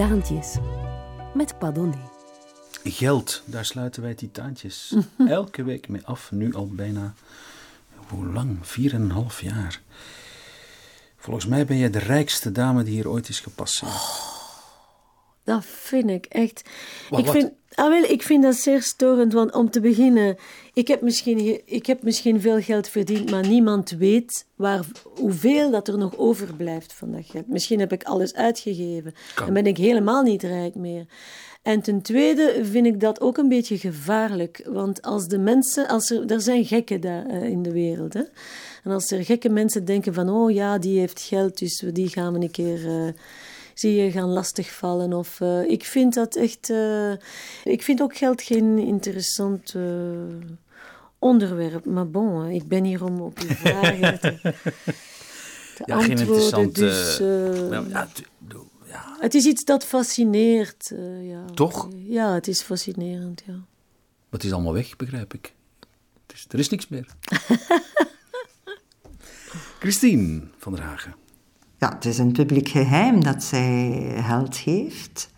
Titaantjes. 0.01 0.57
Met 1.35 1.59
Padone. 1.59 1.97
Geld, 2.85 3.43
daar 3.45 3.65
sluiten 3.65 4.03
wij 4.03 4.15
titaantjes 4.15 4.95
elke 5.29 5.63
week 5.63 5.89
mee 5.89 6.01
af. 6.05 6.31
Nu 6.33 6.55
al 6.55 6.69
bijna, 6.69 7.15
hoe 8.09 8.27
lang? 8.27 8.59
Vier 8.63 8.95
en 8.95 9.01
een 9.01 9.11
half 9.11 9.41
jaar. 9.41 9.81
Volgens 11.17 11.47
mij 11.47 11.65
ben 11.65 11.77
je 11.77 11.91
de 11.91 11.99
rijkste 11.99 12.53
dame 12.53 12.83
die 12.83 12.95
hier 12.95 13.09
ooit 13.09 13.29
is 13.29 13.41
gepasseerd. 13.41 13.93
Dat 15.45 15.65
vind 15.65 16.11
ik 16.11 16.25
echt. 16.25 16.69
Wat- 17.11 17.19
ik, 17.19 17.27
wat? 17.27 17.35
vind, 17.35 17.53
ah, 17.75 17.89
wel, 17.89 18.03
ik 18.03 18.23
vind 18.23 18.43
dat 18.43 18.55
zeer 18.55 18.83
storend, 18.83 19.33
want 19.33 19.53
om 19.53 19.71
te 19.71 19.81
beginnen, 19.81 20.37
ik 20.81 20.89
heb 20.89 21.01
misschien, 21.01 21.61
ik 21.65 21.87
heb 21.87 22.03
misschien 22.03 22.41
veel 22.41 22.61
geld 22.61 22.89
verdiend, 22.89 23.31
maar 23.31 23.49
niemand 23.49 23.91
weet 23.91 24.47
waar, 24.55 24.85
hoeveel 25.15 25.71
dat 25.71 25.89
er 25.89 25.99
nog 25.99 26.17
overblijft 26.17 26.93
van 26.93 27.13
dat 27.13 27.27
geld. 27.27 27.49
Misschien 27.49 27.81
heb 27.81 27.93
ik 27.93 28.03
alles 28.03 28.35
uitgegeven 28.35 29.15
Kan. 29.35 29.47
en 29.47 29.53
ben 29.53 29.67
ik 29.67 29.77
helemaal 29.77 30.23
niet 30.23 30.43
rijk 30.43 30.75
meer. 30.75 31.07
En 31.63 31.81
ten 31.81 32.03
tweede 32.03 32.59
vind 32.63 32.87
ik 32.87 33.01
dat 33.01 33.21
ook 33.21 33.37
een 33.37 33.49
beetje 33.49 33.79
gevaarlijk, 33.79 34.67
want 34.69 35.03
als 35.03 35.29
de 35.29 35.39
mensen, 35.39 35.89
als 35.89 36.11
er, 36.11 36.27
er 36.27 36.41
zijn 36.41 36.65
gekken 36.65 37.01
daar 37.01 37.27
eh, 37.27 37.43
in 37.43 37.63
de 37.63 37.73
wereld, 37.73 38.13
hè? 38.13 38.23
en 38.85 38.91
als 38.91 39.11
er 39.11 39.25
gekke 39.25 39.49
mensen 39.49 39.85
denken 39.85 40.15
van, 40.15 40.29
oh 40.29 40.51
ja, 40.51 40.79
die 40.79 40.99
heeft 40.99 41.21
geld, 41.21 41.59
dus 41.59 41.85
die 41.93 42.09
gaan 42.09 42.33
we 42.33 42.41
een 42.41 42.51
keer 42.51 42.87
eh, 42.87 43.13
zie 43.75 43.95
je 43.95 44.11
gaan 44.11 44.29
lastigvallen. 44.29 45.13
Of, 45.13 45.41
eh, 45.41 45.63
ik 45.71 45.85
vind 45.85 46.15
dat 46.15 46.37
echt. 46.37 46.73
ik 47.65 47.83
vind 47.83 48.03
ook 48.03 48.17
geld 48.17 48.43
geen 48.43 48.79
interessant 48.79 49.75
onderwerp. 51.21 51.85
Maar 51.85 52.11
bon, 52.11 52.47
ik 52.47 52.69
ben 52.69 52.85
hier 52.85 53.05
om 53.05 53.21
op 53.21 53.39
uw 53.39 53.55
vragen 53.65 54.21
te, 54.21 54.39
te 54.41 55.83
Ja, 55.87 56.01
geen 56.03 56.19
antwoorden. 56.19 56.73
Dus, 56.73 57.21
eh, 57.21 57.73
eh, 57.77 57.91
Ja, 57.91 58.09
ja, 58.87 59.17
het 59.19 59.35
is 59.35 59.45
iets 59.45 59.65
dat 59.65 59.85
fascineert. 59.85 60.91
eh, 60.91 61.29
ja. 61.29 61.45
Toch? 61.55 61.89
Ja, 62.05 62.35
het 62.35 62.49
is 62.49 62.63
fascinerend, 62.63 63.43
ja. 63.47 63.53
Maar 63.53 64.39
het 64.41 64.45
is 64.45 64.53
allemaal 64.53 64.73
weg, 64.73 64.97
begrijp 64.97 65.35
ik. 65.35 65.55
Het 66.27 66.37
is, 66.37 66.47
er 66.49 66.59
is 66.59 66.69
niks 66.69 66.89
meer. 66.89 67.07
Christine 69.81 70.41
van 70.59 70.73
der 70.75 70.83
Hagen. 70.85 71.15
Ja, 71.79 71.95
het 71.95 72.05
is 72.05 72.19
een 72.19 72.33
publiek 72.33 72.69
geheim 72.69 73.23
dat 73.25 73.43
zij 73.43 74.13
geld 74.27 74.57
heeft. 74.57 75.30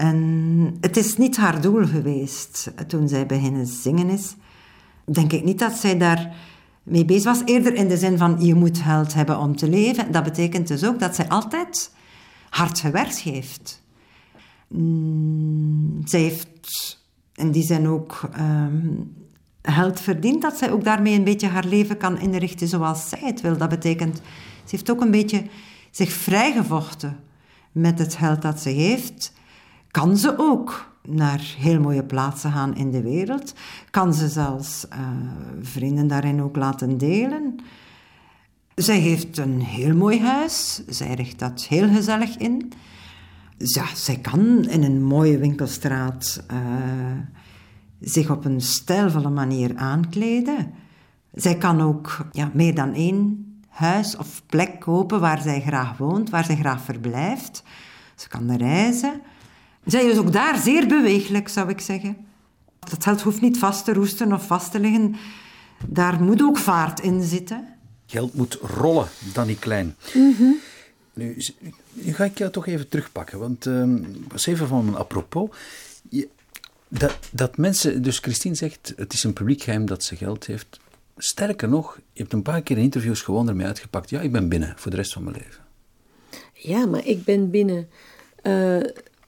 En 0.00 0.76
het 0.80 0.96
is 0.96 1.16
niet 1.16 1.36
haar 1.36 1.60
doel 1.60 1.86
geweest 1.86 2.72
toen 2.86 3.08
zij 3.08 3.26
beginnen 3.26 3.66
zingen 3.66 4.08
is. 4.08 4.34
Denk 5.04 5.32
ik 5.32 5.44
niet 5.44 5.58
dat 5.58 5.72
zij 5.72 5.98
daar 5.98 6.36
mee 6.82 7.04
bezig 7.04 7.24
was. 7.24 7.42
Eerder 7.44 7.74
in 7.74 7.88
de 7.88 7.96
zin 7.96 8.18
van 8.18 8.36
je 8.40 8.54
moet 8.54 8.78
geld 8.78 9.14
hebben 9.14 9.38
om 9.38 9.56
te 9.56 9.68
leven. 9.68 10.12
Dat 10.12 10.24
betekent 10.24 10.68
dus 10.68 10.84
ook 10.84 10.98
dat 10.98 11.14
zij 11.14 11.28
altijd 11.28 11.92
hard 12.50 12.80
gewerkt 12.80 13.18
heeft. 13.18 13.82
Mm, 14.68 16.00
zij 16.04 16.20
heeft 16.20 16.98
in 17.34 17.50
die 17.50 17.62
zin 17.62 17.88
ook 17.88 18.28
ehm, 18.32 18.88
geld 19.62 20.00
verdiend, 20.00 20.42
dat 20.42 20.56
zij 20.56 20.70
ook 20.70 20.84
daarmee 20.84 21.14
een 21.14 21.24
beetje 21.24 21.48
haar 21.48 21.66
leven 21.66 21.96
kan 21.96 22.18
inrichten 22.18 22.68
zoals 22.68 23.08
zij 23.08 23.22
het 23.22 23.40
wil. 23.40 23.56
Dat 23.56 23.68
betekent, 23.68 24.16
ze 24.64 24.70
heeft 24.70 24.90
ook 24.90 25.00
een 25.00 25.10
beetje 25.10 25.42
zich 25.90 26.12
vrijgevochten 26.12 27.16
met 27.72 27.98
het 27.98 28.14
geld 28.14 28.42
dat 28.42 28.60
ze 28.60 28.68
heeft. 28.68 29.38
Kan 29.90 30.16
ze 30.16 30.34
ook 30.38 30.92
naar 31.02 31.54
heel 31.58 31.80
mooie 31.80 32.04
plaatsen 32.04 32.52
gaan 32.52 32.76
in 32.76 32.90
de 32.90 33.02
wereld? 33.02 33.54
Kan 33.90 34.14
ze 34.14 34.28
zelfs 34.28 34.86
uh, 34.92 34.98
vrienden 35.60 36.06
daarin 36.06 36.42
ook 36.42 36.56
laten 36.56 36.98
delen? 36.98 37.56
Zij 38.74 38.98
heeft 38.98 39.38
een 39.38 39.60
heel 39.60 39.94
mooi 39.94 40.20
huis. 40.20 40.82
Zij 40.86 41.14
richt 41.14 41.38
dat 41.38 41.62
heel 41.62 41.88
gezellig 41.88 42.36
in. 42.36 42.72
Ja, 43.56 43.84
zij 43.94 44.16
kan 44.16 44.68
in 44.68 44.82
een 44.82 45.02
mooie 45.02 45.38
winkelstraat 45.38 46.42
uh, 46.52 46.58
zich 48.00 48.30
op 48.30 48.44
een 48.44 48.60
stijlvolle 48.60 49.30
manier 49.30 49.76
aankleden. 49.76 50.72
Zij 51.32 51.56
kan 51.56 51.80
ook 51.80 52.26
ja, 52.32 52.50
meer 52.54 52.74
dan 52.74 52.94
één 52.94 53.44
huis 53.68 54.16
of 54.16 54.42
plek 54.46 54.80
kopen 54.80 55.20
waar 55.20 55.40
zij 55.40 55.60
graag 55.60 55.96
woont, 55.96 56.30
waar 56.30 56.44
zij 56.44 56.56
graag 56.56 56.80
verblijft. 56.80 57.62
Ze 58.14 58.28
kan 58.28 58.56
reizen. 58.56 59.20
Zij 59.84 60.04
is 60.04 60.18
ook 60.18 60.32
daar 60.32 60.58
zeer 60.58 60.86
bewegelijk, 60.86 61.48
zou 61.48 61.68
ik 61.68 61.80
zeggen. 61.80 62.16
Dat 62.78 63.04
geld 63.04 63.22
hoeft 63.22 63.40
niet 63.40 63.58
vast 63.58 63.84
te 63.84 63.92
roesten 63.92 64.32
of 64.32 64.46
vast 64.46 64.70
te 64.70 64.80
liggen. 64.80 65.16
Daar 65.86 66.22
moet 66.22 66.42
ook 66.42 66.58
vaart 66.58 67.00
in 67.00 67.22
zitten. 67.22 67.68
Geld 68.06 68.34
moet 68.34 68.58
rollen, 68.62 69.08
Danny 69.32 69.54
Klein. 69.54 69.96
nu, 71.14 71.36
nu, 71.92 72.14
ga 72.14 72.24
ik 72.24 72.38
jou 72.38 72.50
toch 72.50 72.66
even 72.66 72.88
terugpakken, 72.88 73.38
want 73.38 73.66
uh, 73.66 73.84
was 74.28 74.46
even 74.46 74.68
van 74.68 74.88
een 74.88 74.96
apropos. 74.96 75.48
Je, 76.08 76.28
dat, 76.88 77.18
dat 77.30 77.56
mensen, 77.56 78.02
dus 78.02 78.18
Christine 78.18 78.54
zegt, 78.54 78.92
het 78.96 79.12
is 79.12 79.24
een 79.24 79.32
publiek 79.32 79.62
geheim 79.62 79.86
dat 79.86 80.04
ze 80.04 80.16
geld 80.16 80.46
heeft. 80.46 80.80
Sterker 81.16 81.68
nog, 81.68 81.98
je 82.12 82.20
hebt 82.20 82.32
een 82.32 82.42
paar 82.42 82.62
keer 82.62 82.76
in 82.76 82.82
interviews 82.82 83.22
gewoon 83.22 83.48
ermee 83.48 83.66
uitgepakt. 83.66 84.10
Ja, 84.10 84.20
ik 84.20 84.32
ben 84.32 84.48
binnen 84.48 84.74
voor 84.76 84.90
de 84.90 84.96
rest 84.96 85.12
van 85.12 85.24
mijn 85.24 85.36
leven. 85.36 85.64
Ja, 86.52 86.86
maar 86.86 87.06
ik 87.06 87.24
ben 87.24 87.50
binnen. 87.50 87.88
Uh, 88.42 88.80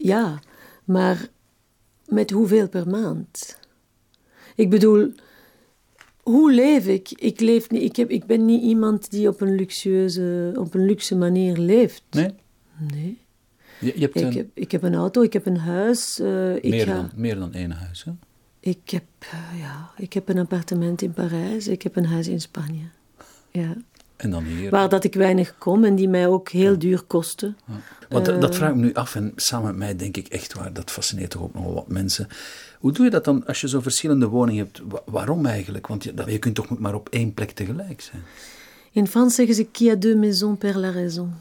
ja, 0.03 0.40
maar 0.84 1.28
met 2.07 2.30
hoeveel 2.30 2.68
per 2.68 2.88
maand? 2.88 3.59
Ik 4.55 4.70
bedoel, 4.70 5.12
hoe 6.22 6.53
leef 6.53 6.86
ik? 6.86 7.11
Ik, 7.11 7.40
leef 7.40 7.70
niet, 7.70 7.82
ik, 7.82 7.96
heb, 7.96 8.11
ik 8.11 8.26
ben 8.26 8.44
niet 8.44 8.62
iemand 8.62 9.11
die 9.11 9.28
op 9.28 9.40
een 9.40 9.55
luxueuze, 9.55 10.53
op 10.59 10.74
een 10.74 10.84
luxe 10.84 11.16
manier 11.16 11.57
leeft. 11.57 12.03
Nee? 12.11 12.34
Nee. 12.92 13.20
Je, 13.80 13.92
je 13.94 14.00
hebt 14.00 14.16
ik, 14.16 14.22
een, 14.22 14.32
heb, 14.32 14.48
ik 14.55 14.72
heb 14.72 14.82
een 14.82 14.94
auto, 14.94 15.22
ik 15.22 15.32
heb 15.32 15.46
een 15.46 15.59
huis. 15.59 16.20
Uh, 16.20 16.55
ik 16.55 16.70
meer, 16.70 16.86
ga, 16.86 16.94
dan, 16.94 17.11
meer 17.16 17.38
dan 17.38 17.53
één 17.53 17.70
huis, 17.70 18.05
hè? 18.05 18.12
Ik 18.61 18.90
heb, 18.90 19.05
uh, 19.24 19.61
ja, 19.61 19.90
ik 19.96 20.12
heb 20.12 20.28
een 20.28 20.38
appartement 20.38 21.03
in 21.03 21.12
Parijs, 21.12 21.68
ik 21.68 21.82
heb 21.82 21.96
een 21.96 22.07
huis 22.07 22.28
in 22.28 22.40
Spanje. 22.40 22.84
Ja. 23.50 23.76
En 24.22 24.30
dan 24.30 24.44
hier. 24.44 24.70
Waar 24.70 24.88
dat 24.88 25.04
ik 25.04 25.14
weinig 25.14 25.54
kom 25.58 25.84
en 25.84 25.94
die 25.94 26.08
mij 26.08 26.28
ook 26.28 26.48
heel 26.48 26.78
duur 26.78 27.02
kosten. 27.02 27.56
Ja. 27.66 27.74
Want 28.08 28.28
Uh, 28.28 28.40
dat 28.40 28.54
vraag 28.56 28.70
ik 28.70 28.76
me 28.76 28.82
nu 28.82 28.94
af 28.94 29.14
en 29.14 29.32
samen 29.36 29.66
met 29.66 29.76
mij 29.76 29.96
denk 29.96 30.16
ik 30.16 30.26
echt 30.28 30.52
waar, 30.54 30.72
dat 30.72 30.90
fascineert 30.90 31.30
toch 31.30 31.42
ook 31.42 31.54
nog 31.54 31.64
wel 31.64 31.74
wat 31.74 31.88
mensen. 31.88 32.26
Hoe 32.78 32.92
doe 32.92 33.04
je 33.04 33.10
dat 33.10 33.24
dan 33.24 33.46
als 33.46 33.60
je 33.60 33.68
zo 33.68 33.80
verschillende 33.80 34.26
woningen 34.28 34.64
hebt? 34.64 34.82
Wa- 34.88 35.02
waarom 35.04 35.46
eigenlijk? 35.46 35.86
Want 35.86 36.04
je, 36.04 36.12
je 36.26 36.38
kunt 36.38 36.54
toch 36.54 36.78
maar 36.78 36.94
op 36.94 37.08
één 37.08 37.34
plek 37.34 37.50
tegelijk 37.50 38.00
zijn? 38.00 38.22
In 38.92 39.06
Frans 39.06 39.34
zeggen 39.34 39.54
ze 39.54 39.66
qui 39.72 39.90
a 39.90 39.94
deux 39.94 40.16
maisons 40.16 40.58
perd 40.58 40.74
la 40.74 40.90
raison. 40.90 41.34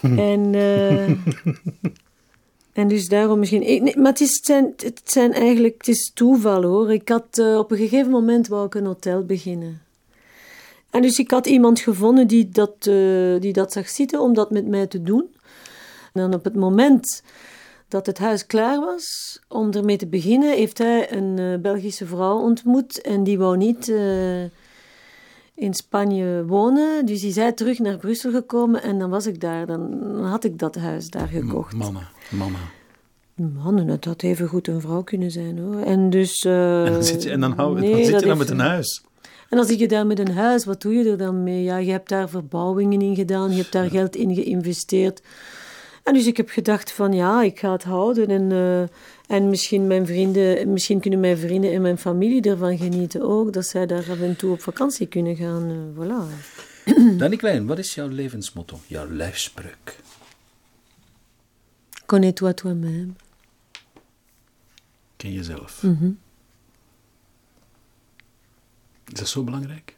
en, 0.00 0.54
eh, 0.54 1.08
en 2.80 2.88
dus 2.88 3.08
daarom 3.08 3.38
misschien. 3.38 3.60
nee, 3.60 3.96
maar 3.98 4.12
het, 4.12 4.20
is, 4.20 4.36
het, 4.36 4.46
zijn, 4.46 4.72
het 4.76 5.00
zijn 5.04 5.32
eigenlijk 5.32 5.74
het 5.78 5.88
is 5.88 6.10
toeval 6.14 6.62
hoor. 6.62 6.92
Ik 6.92 7.08
had 7.08 7.38
eh, 7.38 7.58
op 7.58 7.70
een 7.70 7.76
gegeven 7.78 8.10
moment 8.10 8.48
wou 8.48 8.66
ik 8.66 8.74
een 8.74 8.86
hotel 8.86 9.24
beginnen. 9.24 9.80
En 10.96 11.02
dus 11.02 11.18
ik 11.18 11.30
had 11.30 11.46
iemand 11.46 11.80
gevonden 11.80 12.26
die 12.26 12.48
dat, 12.48 12.74
eh, 12.80 13.40
die 13.40 13.52
dat 13.52 13.72
zag 13.72 13.88
zitten 13.88 14.20
om 14.20 14.34
dat 14.34 14.50
met 14.50 14.66
mij 14.66 14.86
te 14.86 15.02
doen. 15.02 15.24
En 16.12 16.20
dan 16.20 16.34
op 16.34 16.44
het 16.44 16.54
moment 16.54 17.22
dat 17.88 18.06
het 18.06 18.18
huis 18.18 18.46
klaar 18.46 18.80
was 18.80 19.38
om 19.48 19.72
ermee 19.72 19.96
te 19.96 20.06
beginnen, 20.06 20.54
heeft 20.54 20.78
hij 20.78 21.12
een 21.12 21.38
eh, 21.38 21.60
Belgische 21.60 22.06
vrouw 22.06 22.38
ontmoet 22.38 23.00
en 23.00 23.24
die 23.24 23.38
wou 23.38 23.56
niet 23.56 23.88
eh, 23.88 24.42
in 25.54 25.74
Spanje 25.74 26.44
wonen. 26.46 27.06
Dus 27.06 27.20
die 27.20 27.32
zei 27.32 27.54
terug 27.54 27.78
naar 27.78 27.96
Brussel 27.96 28.30
gekomen 28.30 28.82
en 28.82 28.98
dan 28.98 29.10
was 29.10 29.26
ik 29.26 29.40
daar. 29.40 29.66
Dan 29.66 30.24
had 30.24 30.44
ik 30.44 30.58
dat 30.58 30.74
huis 30.74 31.10
daar 31.10 31.28
gekocht. 31.28 31.74
Mannen, 31.74 32.08
mannen. 32.30 32.60
Mannen, 33.62 33.88
het 33.88 34.04
had 34.04 34.22
even 34.22 34.48
goed 34.48 34.68
een 34.68 34.80
vrouw 34.80 35.02
kunnen 35.02 35.30
zijn 35.30 35.58
hoor. 35.58 35.80
En 35.80 36.10
dus. 36.10 36.44
En 36.44 36.92
dan 36.92 37.04
zit 37.04 37.22
je, 37.22 37.30
en 37.30 37.40
dan 37.40 37.52
hou, 37.52 37.80
nee, 37.80 37.90
dan 37.90 37.98
zit 37.98 38.06
je 38.06 38.12
dan 38.12 38.24
heeft- 38.24 38.38
met 38.38 38.50
een 38.50 38.58
huis. 38.58 39.04
En 39.50 39.64
zit 39.64 39.78
je 39.78 39.88
daar 39.88 40.06
met 40.06 40.18
een 40.18 40.32
huis, 40.34 40.64
wat 40.64 40.82
doe 40.82 40.94
je 40.94 41.10
er 41.10 41.18
dan 41.18 41.42
mee? 41.42 41.62
Ja, 41.62 41.76
je 41.76 41.90
hebt 41.90 42.08
daar 42.08 42.28
verbouwingen 42.28 43.00
in 43.00 43.14
gedaan, 43.14 43.50
je 43.50 43.56
hebt 43.56 43.72
daar 43.72 43.90
geld 43.90 44.16
in 44.16 44.34
geïnvesteerd. 44.34 45.22
En 46.02 46.14
dus 46.14 46.26
ik 46.26 46.36
heb 46.36 46.48
gedacht 46.48 46.92
van 46.92 47.12
ja, 47.12 47.42
ik 47.42 47.58
ga 47.58 47.72
het 47.72 47.84
houden. 47.84 48.28
En, 48.28 48.52
eh, 48.52 49.36
en 49.36 49.48
misschien, 49.48 49.86
mijn 49.86 50.06
vrienden, 50.06 50.72
misschien 50.72 51.00
kunnen 51.00 51.20
mijn 51.20 51.38
vrienden 51.38 51.72
en 51.72 51.82
mijn 51.82 51.98
familie 51.98 52.42
ervan 52.42 52.78
genieten 52.78 53.22
ook. 53.22 53.52
Dat 53.52 53.66
zij 53.66 53.86
daar 53.86 54.10
af 54.10 54.20
en 54.20 54.36
toe 54.36 54.52
op 54.52 54.60
vakantie 54.60 55.06
kunnen 55.06 55.36
gaan. 55.36 55.70
eh, 55.70 56.04
voilà. 56.04 56.24
Danny 57.18 57.36
Klein, 57.36 57.66
wat 57.66 57.78
is 57.78 57.94
jouw 57.94 58.08
levensmotto, 58.08 58.78
jouw 58.86 59.10
lijfspreuk? 59.10 59.96
Connais-toi 62.06 62.54
toi-même. 62.54 63.12
Ken 65.16 65.32
jezelf. 65.32 65.82
Mhm. 65.82 66.10
Is 69.12 69.18
dat 69.18 69.28
zo 69.28 69.42
belangrijk? 69.44 69.96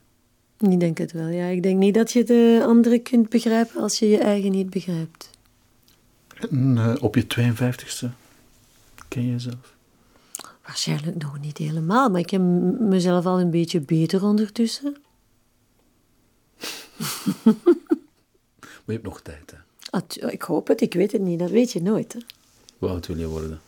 Ik 0.61 0.81
denk 0.81 0.99
het 0.99 1.13
wel, 1.13 1.27
ja. 1.29 1.47
Ik 1.47 1.63
denk 1.63 1.79
niet 1.79 1.95
dat 1.95 2.13
je 2.13 2.25
de 2.25 2.63
anderen 2.67 3.03
kunt 3.03 3.29
begrijpen 3.29 3.81
als 3.83 3.99
je 3.99 4.09
je 4.09 4.19
eigen 4.19 4.51
niet 4.51 4.71
begrijpt. 4.71 5.31
En, 6.51 6.79
eh, 6.79 7.03
op 7.03 7.15
je 7.15 7.27
52ste 7.27 8.07
ken 9.09 9.23
je 9.25 9.31
jezelf? 9.31 9.75
Waarschijnlijk 10.67 11.23
nog 11.23 11.41
niet 11.41 11.59
helemaal, 11.59 12.11
maar 12.11 12.21
ik 12.21 12.31
heb 12.31 12.41
m- 12.41 12.89
mezelf 12.89 13.27
al 13.27 13.41
een 13.41 13.51
beetje 13.51 13.81
beter 13.81 14.25
ondertussen. 14.25 14.97
Maar 18.59 18.97
je 18.97 19.03
hebt 19.03 19.15
nog 19.15 19.21
tijd, 19.21 19.51
hè? 19.51 19.57
Ah, 19.91 20.33
ik 20.33 20.43
hoop 20.43 20.69
het, 20.69 20.81
ik 20.81 20.95
weet 20.95 21.13
het 21.13 21.21
niet, 21.21 21.39
dat 21.39 21.51
weet 21.51 21.73
je 21.73 21.83
nooit. 21.83 22.13
Hè. 22.13 22.19
Hoe 22.79 22.89
oud 22.89 23.07
wil 23.07 23.17
je 23.19 23.27
worden? 23.27 23.61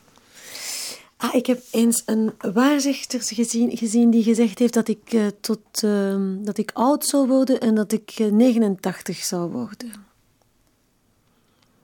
Ah, 1.20 1.34
ik 1.34 1.46
heb 1.46 1.62
eens 1.70 2.02
een 2.06 2.32
waarzegster 2.52 3.22
gezien, 3.22 3.76
gezien 3.76 4.10
die 4.10 4.22
gezegd 4.22 4.58
heeft 4.58 4.74
dat 4.74 4.88
ik, 4.88 5.12
eh, 5.12 5.26
tot, 5.40 5.82
ehm, 5.82 6.42
dat 6.42 6.58
ik 6.58 6.70
oud 6.74 7.06
zou 7.06 7.28
worden 7.28 7.60
en 7.60 7.74
dat 7.74 7.92
ik 7.92 8.10
eh, 8.10 8.30
89 8.30 9.16
zou 9.16 9.50
worden. 9.50 9.92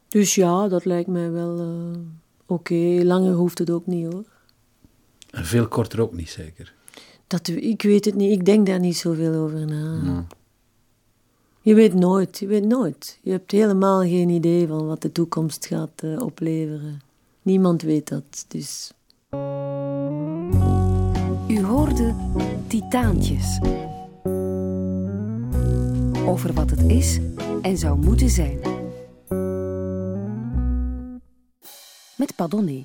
Dus 0.08 0.34
ja, 0.34 0.68
dat 0.68 0.84
lijkt 0.84 1.08
mij 1.08 1.30
wel 1.30 1.58
eh, 1.58 1.98
oké. 2.46 3.00
Langer 3.02 3.34
hoeft 3.34 3.58
het 3.58 3.70
ook 3.70 3.86
niet 3.86 4.12
hoor. 4.12 4.24
En 5.30 5.44
veel 5.44 5.68
korter 5.68 6.00
ook 6.00 6.12
niet, 6.12 6.30
zeker? 6.30 6.74
Dat, 7.26 7.48
ik 7.48 7.82
weet 7.82 8.04
het 8.04 8.14
niet, 8.14 8.32
ik 8.32 8.44
denk 8.44 8.66
daar 8.66 8.80
niet 8.80 8.96
zoveel 8.96 9.34
over 9.34 9.66
na. 9.66 10.26
Je 11.60 11.74
weet 11.74 11.94
nooit, 11.94 12.38
je 12.38 12.46
weet 12.46 12.64
nooit. 12.64 13.18
Je 13.22 13.30
hebt 13.30 13.50
helemaal 13.50 14.00
geen 14.00 14.28
idee 14.28 14.66
van 14.66 14.86
wat 14.86 15.02
de 15.02 15.12
toekomst 15.12 15.66
gaat 15.66 16.02
eh, 16.02 16.20
opleveren. 16.20 17.00
Niemand 17.42 17.82
weet 17.82 18.08
dat, 18.08 18.44
dus... 18.48 18.90
U 21.48 21.62
hoorde 21.62 22.14
Titaantjes. 22.66 23.60
Over 26.26 26.52
wat 26.52 26.70
het 26.70 26.82
is 26.82 27.18
en 27.62 27.76
zou 27.78 27.98
moeten 27.98 28.30
zijn. 28.30 28.58
Met 32.16 32.34
Padonné. 32.36 32.84